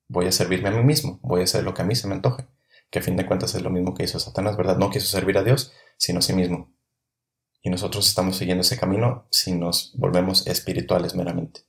Voy 0.09 0.27
a 0.27 0.33
servirme 0.33 0.69
a 0.69 0.73
mí 0.73 0.85
mismo. 0.85 1.19
Voy 1.23 1.41
a 1.41 1.45
hacer 1.45 1.65
lo 1.65 1.75
que 1.75 1.83
a 1.83 1.85
mí 1.85 1.97
se 1.97 2.07
me 2.07 2.15
antoje. 2.15 2.47
Que 2.91 2.99
a 2.99 3.03
fin 3.03 3.17
de 3.17 3.27
cuentas 3.27 3.55
es 3.55 3.63
lo 3.63 3.71
mismo 3.71 3.95
que 3.95 4.05
hizo 4.05 4.21
Satanás, 4.21 4.57
¿verdad? 4.57 4.77
No 4.77 4.91
quiso 4.91 5.07
servir 5.07 5.39
a 5.39 5.43
Dios, 5.43 5.73
sino 6.03 6.19
a 6.19 6.23
sí 6.23 6.33
mismo. 6.33 6.75
Y 7.63 7.71
nosotros 7.71 8.09
estamos 8.09 8.37
siguiendo 8.37 8.63
ese 8.63 8.77
camino 8.77 9.29
si 9.31 9.53
nos 9.53 9.95
volvemos 9.97 10.49
espirituales 10.49 11.15
meramente. 11.15 11.61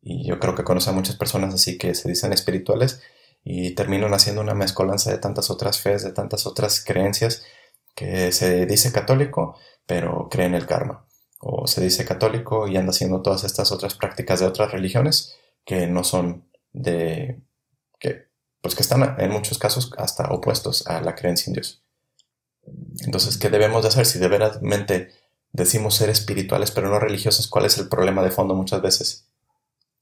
Y 0.00 0.24
yo 0.24 0.38
creo 0.38 0.54
que 0.54 0.62
conozco 0.62 0.92
a 0.92 0.94
muchas 0.94 1.16
personas 1.16 1.52
así 1.52 1.76
que 1.76 1.96
se 1.96 2.08
dicen 2.08 2.32
espirituales 2.32 3.02
y 3.42 3.74
terminan 3.74 4.14
haciendo 4.14 4.40
una 4.40 4.54
mezcolanza 4.54 5.10
de 5.10 5.18
tantas 5.18 5.50
otras 5.50 5.80
fees, 5.80 6.04
de 6.04 6.12
tantas 6.12 6.46
otras 6.46 6.84
creencias, 6.84 7.42
que 7.96 8.30
se 8.30 8.66
dice 8.66 8.92
católico, 8.92 9.58
pero 9.84 10.28
cree 10.30 10.46
en 10.46 10.54
el 10.54 10.66
karma. 10.66 11.08
O 11.40 11.66
se 11.66 11.82
dice 11.82 12.04
católico 12.04 12.68
y 12.68 12.76
anda 12.76 12.90
haciendo 12.90 13.20
todas 13.20 13.42
estas 13.42 13.72
otras 13.72 13.94
prácticas 13.94 14.38
de 14.38 14.46
otras 14.46 14.70
religiones 14.70 15.36
que 15.64 15.88
no 15.88 16.04
son 16.04 16.48
de... 16.72 17.42
que, 17.98 18.28
pues 18.62 18.76
que 18.76 18.82
están 18.82 19.16
en 19.18 19.30
muchos 19.32 19.58
casos 19.58 19.92
hasta 19.98 20.30
opuestos 20.30 20.86
a 20.86 21.00
la 21.00 21.16
creencia 21.16 21.50
en 21.50 21.54
Dios. 21.54 21.84
Entonces, 23.04 23.38
¿qué 23.38 23.48
debemos 23.48 23.82
de 23.82 23.88
hacer? 23.88 24.06
Si 24.06 24.18
de 24.18 24.28
veramente 24.28 25.10
decimos 25.52 25.96
ser 25.96 26.10
espirituales 26.10 26.70
pero 26.70 26.88
no 26.88 26.98
religiosos, 26.98 27.48
¿cuál 27.48 27.66
es 27.66 27.78
el 27.78 27.88
problema 27.88 28.22
de 28.22 28.30
fondo 28.30 28.54
muchas 28.54 28.82
veces? 28.82 29.26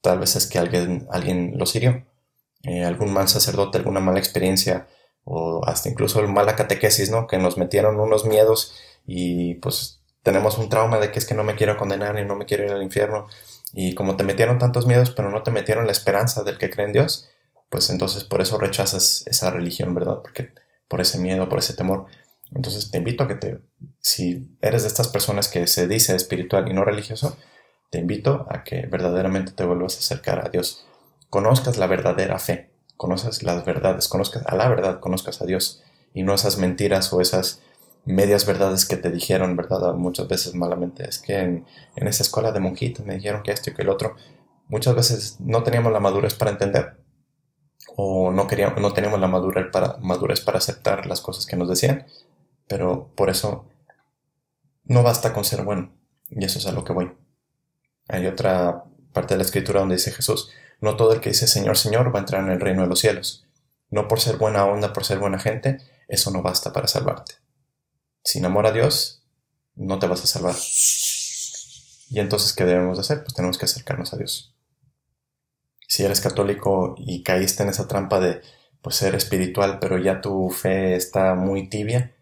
Tal 0.01 0.19
vez 0.19 0.35
es 0.35 0.47
que 0.47 0.59
alguien, 0.59 1.07
alguien 1.11 1.53
los 1.57 1.75
hirió, 1.75 2.05
eh, 2.63 2.85
algún 2.85 3.11
mal 3.11 3.27
sacerdote, 3.27 3.77
alguna 3.77 3.99
mala 3.99 4.19
experiencia 4.19 4.87
o 5.23 5.61
hasta 5.65 5.89
incluso 5.89 6.21
mala 6.27 6.55
catequesis, 6.55 7.09
¿no? 7.11 7.27
Que 7.27 7.37
nos 7.37 7.57
metieron 7.57 7.99
unos 7.99 8.25
miedos 8.25 8.75
y 9.05 9.55
pues 9.55 10.01
tenemos 10.23 10.57
un 10.57 10.69
trauma 10.69 10.99
de 10.99 11.11
que 11.11 11.19
es 11.19 11.25
que 11.25 11.35
no 11.35 11.43
me 11.43 11.55
quiero 11.55 11.77
condenar 11.77 12.17
y 12.19 12.25
no 12.25 12.35
me 12.35 12.45
quiero 12.45 12.65
ir 12.65 12.71
al 12.71 12.83
infierno. 12.83 13.27
Y 13.73 13.93
como 13.95 14.15
te 14.17 14.23
metieron 14.23 14.57
tantos 14.59 14.85
miedos 14.87 15.11
pero 15.11 15.29
no 15.29 15.43
te 15.43 15.51
metieron 15.51 15.85
la 15.85 15.91
esperanza 15.91 16.43
del 16.43 16.57
que 16.57 16.69
cree 16.69 16.87
en 16.87 16.93
Dios, 16.93 17.29
pues 17.69 17.89
entonces 17.89 18.23
por 18.23 18.41
eso 18.41 18.57
rechazas 18.57 19.23
esa 19.27 19.51
religión, 19.51 19.93
¿verdad? 19.93 20.19
Porque 20.21 20.53
por 20.87 21.01
ese 21.01 21.19
miedo, 21.19 21.47
por 21.49 21.59
ese 21.59 21.73
temor. 21.73 22.07
Entonces 22.53 22.91
te 22.91 22.97
invito 22.97 23.23
a 23.23 23.27
que 23.27 23.35
te, 23.35 23.61
si 23.99 24.57
eres 24.61 24.83
de 24.83 24.87
estas 24.87 25.07
personas 25.07 25.47
que 25.47 25.67
se 25.67 25.87
dice 25.87 26.15
espiritual 26.15 26.67
y 26.67 26.73
no 26.73 26.83
religioso, 26.83 27.37
te 27.91 27.99
invito 27.99 28.47
a 28.49 28.63
que 28.63 28.85
verdaderamente 28.87 29.51
te 29.51 29.63
vuelvas 29.63 29.95
a 29.95 29.99
acercar 29.99 30.45
a 30.45 30.49
Dios. 30.49 30.85
Conozcas 31.29 31.77
la 31.77 31.87
verdadera 31.87 32.39
fe, 32.39 32.71
conozcas 32.97 33.43
las 33.43 33.65
verdades, 33.65 34.07
conozcas 34.07 34.43
a 34.45 34.55
la 34.55 34.67
verdad, 34.67 34.99
conozcas 34.99 35.41
a 35.41 35.45
Dios 35.45 35.83
y 36.13 36.23
no 36.23 36.33
esas 36.33 36.57
mentiras 36.57 37.13
o 37.13 37.21
esas 37.21 37.61
medias 38.05 38.45
verdades 38.45 38.85
que 38.85 38.97
te 38.97 39.11
dijeron, 39.11 39.55
¿verdad? 39.55 39.93
Muchas 39.93 40.27
veces 40.27 40.55
malamente. 40.55 41.07
Es 41.07 41.19
que 41.19 41.37
en, 41.37 41.65
esa 41.95 42.23
escuela 42.23 42.51
de 42.51 42.59
monjitas 42.59 43.05
me 43.05 43.15
dijeron 43.15 43.43
que 43.43 43.51
esto 43.51 43.69
y 43.69 43.73
que 43.73 43.83
el 43.83 43.89
otro. 43.89 44.15
Muchas 44.67 44.95
veces 44.95 45.37
no 45.39 45.63
teníamos 45.63 45.91
la 45.91 45.99
madurez 45.99 46.33
para 46.33 46.51
entender 46.51 46.97
o 47.95 48.31
no, 48.31 48.47
queríamos, 48.47 48.79
no 48.79 48.93
teníamos 48.93 49.19
la 49.19 49.27
madurez 49.27 49.67
para, 49.71 49.97
madurez 49.97 50.41
para 50.41 50.59
aceptar 50.59 51.05
las 51.05 51.21
cosas 51.21 51.45
que 51.45 51.55
nos 51.55 51.69
decían 51.69 52.05
pero 52.69 53.11
por 53.15 53.29
eso 53.29 53.67
no 54.85 55.03
basta 55.03 55.33
con 55.33 55.43
ser 55.43 55.63
bueno, 55.63 55.91
y 56.29 56.45
eso 56.45 56.59
es 56.59 56.67
a 56.67 56.71
lo 56.71 56.85
que 56.85 56.93
voy. 56.93 57.11
Hay 58.07 58.27
otra 58.27 58.85
parte 59.11 59.33
de 59.33 59.39
la 59.39 59.43
escritura 59.43 59.81
donde 59.81 59.95
dice 59.95 60.11
Jesús, 60.11 60.51
no 60.79 60.95
todo 60.95 61.11
el 61.11 61.19
que 61.19 61.29
dice 61.29 61.47
Señor, 61.47 61.77
Señor 61.77 62.13
va 62.13 62.19
a 62.19 62.21
entrar 62.21 62.43
en 62.43 62.51
el 62.51 62.61
reino 62.61 62.83
de 62.83 62.87
los 62.87 62.99
cielos. 62.99 63.45
No 63.89 64.07
por 64.07 64.21
ser 64.21 64.37
buena 64.37 64.65
onda, 64.65 64.93
por 64.93 65.03
ser 65.03 65.19
buena 65.19 65.39
gente, 65.39 65.79
eso 66.07 66.31
no 66.31 66.41
basta 66.41 66.71
para 66.71 66.87
salvarte. 66.87 67.33
Sin 68.23 68.45
amor 68.45 68.67
a 68.67 68.71
Dios, 68.71 69.23
no 69.75 69.97
te 69.97 70.07
vas 70.07 70.23
a 70.23 70.27
salvar. 70.27 70.55
Y 72.11 72.19
entonces, 72.19 72.53
¿qué 72.53 72.65
debemos 72.65 72.97
de 72.97 73.01
hacer? 73.01 73.23
Pues 73.23 73.33
tenemos 73.33 73.57
que 73.57 73.65
acercarnos 73.65 74.13
a 74.13 74.17
Dios. 74.17 74.55
Si 75.87 76.03
eres 76.03 76.21
católico 76.21 76.95
y 76.97 77.23
caíste 77.23 77.63
en 77.63 77.69
esa 77.69 77.87
trampa 77.87 78.19
de 78.19 78.41
pues, 78.81 78.95
ser 78.95 79.15
espiritual, 79.15 79.79
pero 79.79 79.97
ya 79.97 80.21
tu 80.21 80.49
fe 80.51 80.95
está 80.95 81.33
muy 81.33 81.67
tibia, 81.69 82.15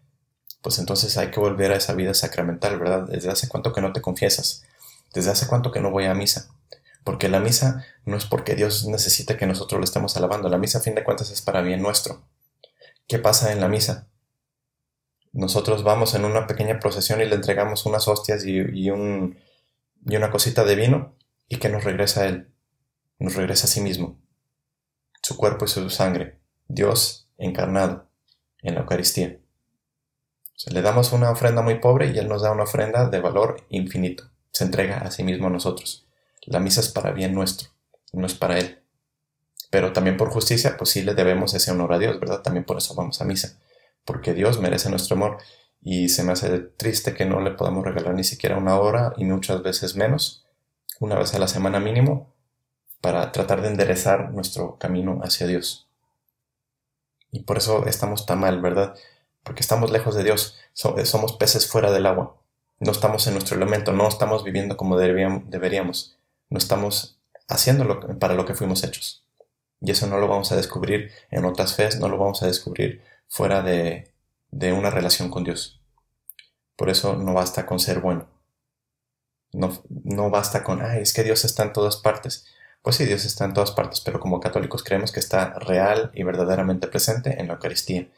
pues 0.62 0.78
entonces 0.78 1.16
hay 1.16 1.30
que 1.30 1.40
volver 1.40 1.72
a 1.72 1.76
esa 1.76 1.94
vida 1.94 2.14
sacramental, 2.14 2.78
¿verdad? 2.78 3.08
¿Desde 3.08 3.30
hace 3.30 3.48
cuánto 3.48 3.72
que 3.72 3.80
no 3.80 3.92
te 3.92 4.00
confiesas? 4.00 4.64
¿Desde 5.14 5.30
hace 5.30 5.46
cuánto 5.46 5.70
que 5.70 5.80
no 5.80 5.90
voy 5.90 6.06
a 6.06 6.14
misa? 6.14 6.50
Porque 7.04 7.28
la 7.28 7.40
misa 7.40 7.86
no 8.04 8.16
es 8.16 8.26
porque 8.26 8.54
Dios 8.54 8.86
necesite 8.86 9.36
que 9.36 9.46
nosotros 9.46 9.78
lo 9.78 9.84
estemos 9.84 10.16
alabando. 10.16 10.48
La 10.48 10.58
misa, 10.58 10.78
a 10.78 10.82
fin 10.82 10.94
de 10.94 11.04
cuentas, 11.04 11.30
es 11.30 11.42
para 11.42 11.62
bien 11.62 11.80
nuestro. 11.80 12.22
¿Qué 13.06 13.18
pasa 13.18 13.52
en 13.52 13.60
la 13.60 13.68
misa? 13.68 14.08
Nosotros 15.32 15.84
vamos 15.84 16.14
en 16.14 16.24
una 16.24 16.46
pequeña 16.46 16.80
procesión 16.80 17.20
y 17.20 17.24
le 17.24 17.36
entregamos 17.36 17.86
unas 17.86 18.08
hostias 18.08 18.44
y, 18.44 18.90
un, 18.90 19.38
y 20.04 20.16
una 20.16 20.30
cosita 20.30 20.64
de 20.64 20.74
vino. 20.74 21.14
¿Y 21.48 21.56
que 21.56 21.70
nos 21.70 21.84
regresa 21.84 22.22
a 22.22 22.26
Él? 22.26 22.50
Nos 23.18 23.36
regresa 23.36 23.66
a 23.66 23.70
sí 23.70 23.80
mismo. 23.80 24.18
Su 25.22 25.36
cuerpo 25.36 25.64
y 25.64 25.68
su 25.68 25.88
sangre. 25.88 26.40
Dios 26.66 27.30
encarnado 27.38 28.06
en 28.60 28.74
la 28.74 28.80
Eucaristía 28.80 29.38
le 30.66 30.82
damos 30.82 31.12
una 31.12 31.30
ofrenda 31.30 31.62
muy 31.62 31.76
pobre 31.76 32.10
y 32.10 32.18
Él 32.18 32.28
nos 32.28 32.42
da 32.42 32.50
una 32.50 32.64
ofrenda 32.64 33.08
de 33.08 33.20
valor 33.20 33.64
infinito. 33.68 34.24
Se 34.50 34.64
entrega 34.64 34.98
a 34.98 35.10
sí 35.10 35.22
mismo 35.22 35.46
a 35.46 35.50
nosotros. 35.50 36.06
La 36.42 36.60
misa 36.60 36.80
es 36.80 36.88
para 36.88 37.12
bien 37.12 37.34
nuestro, 37.34 37.68
no 38.12 38.26
es 38.26 38.34
para 38.34 38.58
Él. 38.58 38.80
Pero 39.70 39.92
también 39.92 40.16
por 40.16 40.30
justicia, 40.30 40.76
pues 40.76 40.90
sí 40.90 41.02
le 41.02 41.14
debemos 41.14 41.54
ese 41.54 41.70
honor 41.70 41.92
a 41.92 41.98
Dios, 41.98 42.18
¿verdad? 42.18 42.42
También 42.42 42.64
por 42.64 42.78
eso 42.78 42.94
vamos 42.94 43.20
a 43.20 43.24
misa. 43.24 43.58
Porque 44.04 44.34
Dios 44.34 44.60
merece 44.60 44.90
nuestro 44.90 45.16
amor 45.16 45.38
y 45.80 46.08
se 46.08 46.24
me 46.24 46.32
hace 46.32 46.58
triste 46.58 47.14
que 47.14 47.24
no 47.26 47.40
le 47.40 47.52
podamos 47.52 47.84
regalar 47.84 48.14
ni 48.14 48.24
siquiera 48.24 48.56
una 48.56 48.78
hora 48.78 49.12
y 49.16 49.24
muchas 49.24 49.62
veces 49.62 49.94
menos, 49.94 50.44
una 50.98 51.16
vez 51.16 51.34
a 51.34 51.38
la 51.38 51.48
semana 51.48 51.78
mínimo, 51.78 52.34
para 53.00 53.30
tratar 53.30 53.62
de 53.62 53.68
enderezar 53.68 54.32
nuestro 54.32 54.76
camino 54.78 55.20
hacia 55.22 55.46
Dios. 55.46 55.88
Y 57.30 57.40
por 57.40 57.58
eso 57.58 57.86
estamos 57.86 58.26
tan 58.26 58.40
mal, 58.40 58.60
¿verdad? 58.60 58.96
Porque 59.48 59.62
estamos 59.62 59.90
lejos 59.90 60.14
de 60.14 60.24
Dios, 60.24 60.58
eh, 60.98 61.06
somos 61.06 61.32
peces 61.32 61.66
fuera 61.66 61.90
del 61.90 62.04
agua, 62.04 62.36
no 62.80 62.92
estamos 62.92 63.26
en 63.26 63.32
nuestro 63.32 63.56
elemento, 63.56 63.94
no 63.94 64.06
estamos 64.06 64.44
viviendo 64.44 64.76
como 64.76 64.98
deberíamos, 64.98 66.18
no 66.50 66.58
estamos 66.58 67.18
haciendo 67.48 68.18
para 68.18 68.34
lo 68.34 68.44
que 68.44 68.54
fuimos 68.54 68.84
hechos. 68.84 69.24
Y 69.80 69.90
eso 69.90 70.06
no 70.06 70.18
lo 70.18 70.28
vamos 70.28 70.52
a 70.52 70.56
descubrir 70.56 71.12
en 71.30 71.46
otras 71.46 71.74
fes, 71.74 71.98
no 71.98 72.10
lo 72.10 72.18
vamos 72.18 72.42
a 72.42 72.46
descubrir 72.46 73.02
fuera 73.26 73.62
de, 73.62 74.12
de 74.50 74.74
una 74.74 74.90
relación 74.90 75.30
con 75.30 75.44
Dios. 75.44 75.80
Por 76.76 76.90
eso 76.90 77.16
no 77.16 77.32
basta 77.32 77.64
con 77.64 77.80
ser 77.80 78.00
bueno. 78.00 78.28
No, 79.52 79.82
no 79.88 80.28
basta 80.28 80.62
con, 80.62 80.82
ay, 80.82 81.00
es 81.00 81.14
que 81.14 81.24
Dios 81.24 81.46
está 81.46 81.62
en 81.62 81.72
todas 81.72 81.96
partes. 81.96 82.44
Pues 82.82 82.96
sí, 82.96 83.06
Dios 83.06 83.24
está 83.24 83.46
en 83.46 83.54
todas 83.54 83.70
partes, 83.70 84.02
pero 84.02 84.20
como 84.20 84.40
católicos 84.40 84.84
creemos 84.84 85.10
que 85.10 85.20
está 85.20 85.54
real 85.54 86.10
y 86.12 86.22
verdaderamente 86.22 86.86
presente 86.86 87.40
en 87.40 87.48
la 87.48 87.54
Eucaristía, 87.54 88.08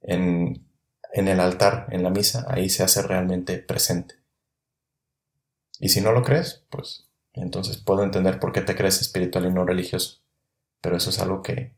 en 0.00 0.67
en 1.12 1.28
el 1.28 1.40
altar, 1.40 1.86
en 1.90 2.02
la 2.02 2.10
misa, 2.10 2.46
ahí 2.48 2.68
se 2.68 2.82
hace 2.82 3.02
realmente 3.02 3.58
presente. 3.58 4.16
Y 5.80 5.90
si 5.90 6.00
no 6.00 6.12
lo 6.12 6.22
crees, 6.22 6.64
pues 6.70 7.08
entonces 7.32 7.78
puedo 7.78 8.02
entender 8.02 8.40
por 8.40 8.52
qué 8.52 8.60
te 8.60 8.74
crees 8.74 9.00
espiritual 9.00 9.46
y 9.46 9.52
no 9.52 9.64
religioso. 9.64 10.22
Pero 10.80 10.96
eso 10.96 11.10
es 11.10 11.18
algo 11.20 11.42
que 11.42 11.76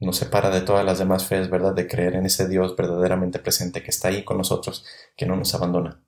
nos 0.00 0.16
separa 0.16 0.50
de 0.50 0.62
todas 0.62 0.84
las 0.84 0.98
demás 0.98 1.26
fees, 1.26 1.50
¿verdad? 1.50 1.74
De 1.74 1.86
creer 1.86 2.14
en 2.14 2.26
ese 2.26 2.48
Dios 2.48 2.74
verdaderamente 2.74 3.38
presente 3.38 3.82
que 3.82 3.90
está 3.90 4.08
ahí 4.08 4.24
con 4.24 4.38
nosotros, 4.38 4.84
que 5.16 5.26
no 5.26 5.36
nos 5.36 5.54
abandona. 5.54 6.02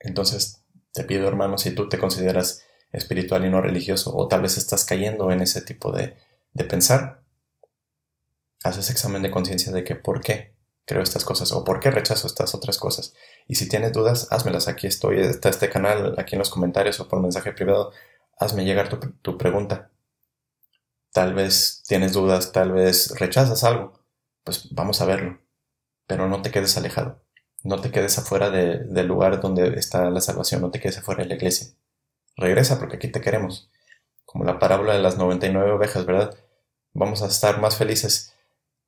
Entonces, 0.00 0.64
te 0.92 1.04
pido, 1.04 1.28
hermano, 1.28 1.58
si 1.58 1.74
tú 1.74 1.88
te 1.88 1.98
consideras 1.98 2.64
espiritual 2.90 3.44
y 3.44 3.50
no 3.50 3.60
religioso, 3.60 4.16
o 4.16 4.28
tal 4.28 4.42
vez 4.42 4.56
estás 4.56 4.84
cayendo 4.84 5.30
en 5.30 5.42
ese 5.42 5.60
tipo 5.60 5.92
de, 5.92 6.16
de 6.52 6.64
pensar, 6.64 7.22
haces 8.64 8.90
examen 8.90 9.22
de 9.22 9.30
conciencia 9.30 9.72
de 9.72 9.84
que 9.84 9.94
por 9.94 10.20
qué 10.20 10.54
creo 10.88 11.02
estas 11.02 11.24
cosas 11.24 11.52
o 11.52 11.64
por 11.64 11.80
qué 11.80 11.90
rechazo 11.90 12.26
estas 12.26 12.54
otras 12.54 12.78
cosas. 12.78 13.14
Y 13.46 13.56
si 13.56 13.68
tienes 13.68 13.92
dudas, 13.92 14.28
házmelas. 14.30 14.68
Aquí 14.68 14.86
estoy, 14.86 15.20
está 15.20 15.50
este 15.50 15.68
canal, 15.68 16.14
aquí 16.18 16.34
en 16.34 16.38
los 16.40 16.50
comentarios 16.50 16.98
o 16.98 17.08
por 17.08 17.20
mensaje 17.20 17.52
privado. 17.52 17.92
Hazme 18.38 18.64
llegar 18.64 18.88
tu, 18.88 18.98
tu 19.20 19.36
pregunta. 19.36 19.90
Tal 21.12 21.34
vez 21.34 21.82
tienes 21.86 22.14
dudas, 22.14 22.52
tal 22.52 22.72
vez 22.72 23.18
rechazas 23.18 23.64
algo. 23.64 24.00
Pues 24.44 24.74
vamos 24.74 25.00
a 25.02 25.04
verlo. 25.04 25.38
Pero 26.06 26.26
no 26.26 26.40
te 26.40 26.50
quedes 26.50 26.76
alejado. 26.78 27.22
No 27.64 27.80
te 27.80 27.90
quedes 27.90 28.18
afuera 28.18 28.50
del 28.50 29.06
lugar 29.06 29.40
donde 29.40 29.78
está 29.78 30.08
la 30.08 30.22
salvación. 30.22 30.62
No 30.62 30.70
te 30.70 30.80
quedes 30.80 30.98
afuera 30.98 31.22
de 31.22 31.28
la 31.28 31.34
iglesia. 31.34 31.68
Regresa 32.36 32.78
porque 32.78 32.96
aquí 32.96 33.08
te 33.08 33.20
queremos. 33.20 33.70
Como 34.24 34.44
la 34.44 34.58
parábola 34.58 34.94
de 34.94 35.00
las 35.00 35.18
99 35.18 35.72
ovejas, 35.72 36.06
¿verdad? 36.06 36.34
Vamos 36.94 37.22
a 37.22 37.26
estar 37.26 37.60
más 37.60 37.76
felices 37.76 38.34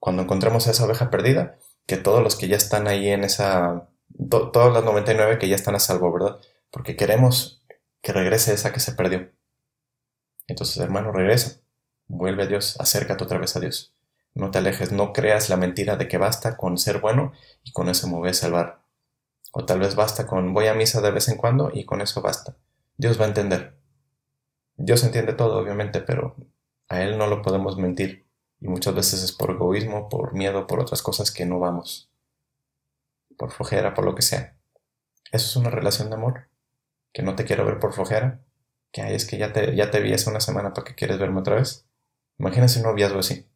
cuando 0.00 0.22
encontremos 0.22 0.66
a 0.66 0.72
esa 0.72 0.86
oveja 0.86 1.10
perdida, 1.10 1.58
que 1.86 1.96
todos 1.96 2.22
los 2.22 2.36
que 2.36 2.48
ya 2.48 2.56
están 2.56 2.88
ahí 2.88 3.08
en 3.08 3.22
esa, 3.22 3.88
todas 4.28 4.72
las 4.72 4.84
99 4.84 5.38
que 5.38 5.48
ya 5.48 5.56
están 5.56 5.76
a 5.76 5.78
salvo, 5.78 6.12
¿verdad? 6.12 6.40
Porque 6.70 6.96
queremos 6.96 7.62
que 8.02 8.12
regrese 8.12 8.54
esa 8.54 8.72
que 8.72 8.80
se 8.80 8.92
perdió. 8.92 9.30
Entonces, 10.48 10.78
hermano, 10.78 11.12
regresa, 11.12 11.60
vuelve 12.08 12.44
a 12.44 12.46
Dios, 12.46 12.76
acércate 12.80 13.22
otra 13.22 13.38
vez 13.38 13.54
a 13.56 13.60
Dios. 13.60 13.94
No 14.34 14.50
te 14.50 14.58
alejes, 14.58 14.92
no 14.92 15.12
creas 15.12 15.48
la 15.48 15.56
mentira 15.56 15.96
de 15.96 16.08
que 16.08 16.18
basta 16.18 16.56
con 16.56 16.78
ser 16.78 17.00
bueno 17.00 17.32
y 17.62 17.72
con 17.72 17.88
eso 17.88 18.08
me 18.08 18.14
voy 18.14 18.30
a 18.30 18.34
salvar. 18.34 18.82
O 19.52 19.66
tal 19.66 19.80
vez 19.80 19.96
basta 19.96 20.26
con 20.26 20.54
voy 20.54 20.68
a 20.68 20.74
misa 20.74 21.00
de 21.00 21.10
vez 21.10 21.28
en 21.28 21.36
cuando 21.36 21.70
y 21.72 21.84
con 21.84 22.00
eso 22.00 22.22
basta. 22.22 22.56
Dios 22.96 23.20
va 23.20 23.24
a 23.24 23.28
entender. 23.28 23.76
Dios 24.76 25.04
entiende 25.04 25.32
todo, 25.34 25.58
obviamente, 25.58 26.00
pero 26.00 26.36
a 26.88 27.02
Él 27.02 27.18
no 27.18 27.26
lo 27.26 27.42
podemos 27.42 27.76
mentir. 27.76 28.29
Y 28.60 28.68
muchas 28.68 28.94
veces 28.94 29.22
es 29.22 29.32
por 29.32 29.50
egoísmo, 29.50 30.08
por 30.08 30.34
miedo, 30.34 30.66
por 30.66 30.80
otras 30.80 31.02
cosas 31.02 31.30
que 31.30 31.46
no 31.46 31.58
vamos. 31.58 32.10
Por 33.36 33.52
flojera, 33.52 33.94
por 33.94 34.04
lo 34.04 34.14
que 34.14 34.22
sea. 34.22 34.58
Eso 35.32 35.46
es 35.46 35.56
una 35.56 35.70
relación 35.70 36.10
de 36.10 36.16
amor. 36.16 36.48
Que 37.12 37.22
no 37.22 37.34
te 37.34 37.44
quiero 37.44 37.64
ver 37.64 37.78
por 37.78 37.94
flojera. 37.94 38.42
Que 38.92 39.02
hay 39.02 39.14
es 39.14 39.26
que 39.26 39.38
ya 39.38 39.52
te, 39.52 39.74
ya 39.74 39.90
te 39.90 40.00
vi 40.00 40.12
hace 40.12 40.28
una 40.28 40.40
semana 40.40 40.74
para 40.74 40.84
que 40.84 40.94
quieres 40.94 41.18
verme 41.18 41.40
otra 41.40 41.56
vez. 41.56 41.86
Imagínense 42.38 42.80
un 42.80 42.86
noviazgo 42.86 43.20
así. 43.20 43.46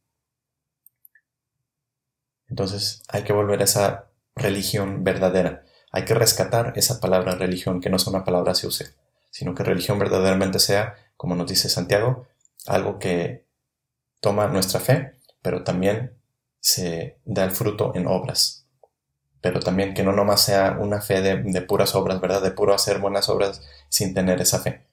Entonces 2.49 3.03
hay 3.09 3.25
que 3.25 3.33
volver 3.33 3.61
a 3.61 3.65
esa 3.65 4.11
religión 4.35 5.05
verdadera. 5.05 5.65
Hay 5.91 6.05
que 6.05 6.15
rescatar 6.15 6.73
esa 6.77 7.01
palabra 7.01 7.35
religión, 7.35 7.81
que 7.81 7.91
no 7.91 7.99
sea 7.99 8.13
una 8.13 8.25
palabra 8.25 8.55
se 8.55 8.67
use, 8.67 8.95
sino 9.31 9.55
que 9.55 9.63
religión 9.63 9.99
verdaderamente 9.99 10.59
sea, 10.59 10.97
como 11.17 11.35
nos 11.35 11.49
dice 11.49 11.69
Santiago, 11.69 12.27
algo 12.67 12.99
que 12.99 13.44
toma 14.21 14.49
nuestra 14.49 14.81
fe, 14.81 15.19
pero 15.43 15.65
también 15.65 16.19
se 16.61 17.21
da 17.25 17.45
el 17.45 17.51
fruto 17.51 17.93
en 17.95 18.07
obras. 18.07 18.67
Pero 19.41 19.61
también 19.61 19.93
que 19.93 20.03
no 20.03 20.13
nomás 20.13 20.41
sea 20.43 20.79
una 20.81 21.03
fe 21.03 21.21
de, 21.21 21.63
puras 21.63 21.95
obras, 21.95 22.21
¿verdad? 22.21 22.43
De 22.43 22.51
puro 22.51 22.75
hacer 22.75 22.99
buenas 22.99 23.29
obras 23.29 23.63
sin 23.91 24.15
tener 24.15 24.41
esa 24.41 24.61
fe. 24.61 24.87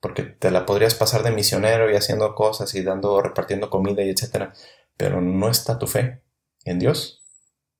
Porque 0.00 0.24
te 0.24 0.50
la 0.50 0.66
podrías 0.66 0.96
pasar 0.96 1.22
de 1.22 1.30
misionero 1.30 1.88
y 1.90 1.94
haciendo 1.94 2.34
cosas 2.34 2.74
y 2.74 2.82
dando, 2.82 3.22
repartiendo 3.22 3.70
comida 3.70 4.02
y 4.02 4.10
etcétera. 4.10 4.52
Pero 4.96 5.20
no 5.20 5.48
está 5.48 5.78
tu 5.78 5.86
fe 5.86 6.22
en 6.64 6.80
Dios, 6.80 7.22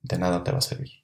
de 0.01 0.17
nada 0.17 0.43
te 0.43 0.51
va 0.51 0.59
a 0.59 0.61
servir. 0.61 1.03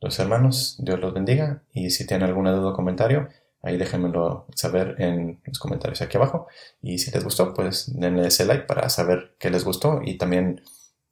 Los 0.00 0.18
hermanos, 0.18 0.76
Dios 0.78 1.00
los 1.00 1.12
bendiga 1.12 1.62
y 1.72 1.90
si 1.90 2.06
tienen 2.06 2.28
alguna 2.28 2.52
duda 2.52 2.70
o 2.70 2.74
comentario, 2.74 3.28
Ahí 3.62 3.76
déjenmelo 3.76 4.46
saber 4.54 4.94
en 4.98 5.40
los 5.44 5.58
comentarios 5.58 6.00
aquí 6.00 6.16
abajo. 6.16 6.46
Y 6.80 6.98
si 6.98 7.10
les 7.10 7.24
gustó, 7.24 7.54
pues 7.54 7.92
denle 7.94 8.28
ese 8.28 8.44
like 8.44 8.64
para 8.64 8.88
saber 8.88 9.36
que 9.38 9.50
les 9.50 9.64
gustó 9.64 10.00
y 10.04 10.16
también 10.16 10.62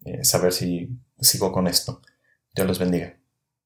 eh, 0.04 0.24
saber 0.24 0.52
si 0.52 0.90
sigo 1.20 1.52
con 1.52 1.66
esto. 1.66 2.00
Dios 2.54 2.68
los 2.68 2.78
bendiga. 2.78 3.16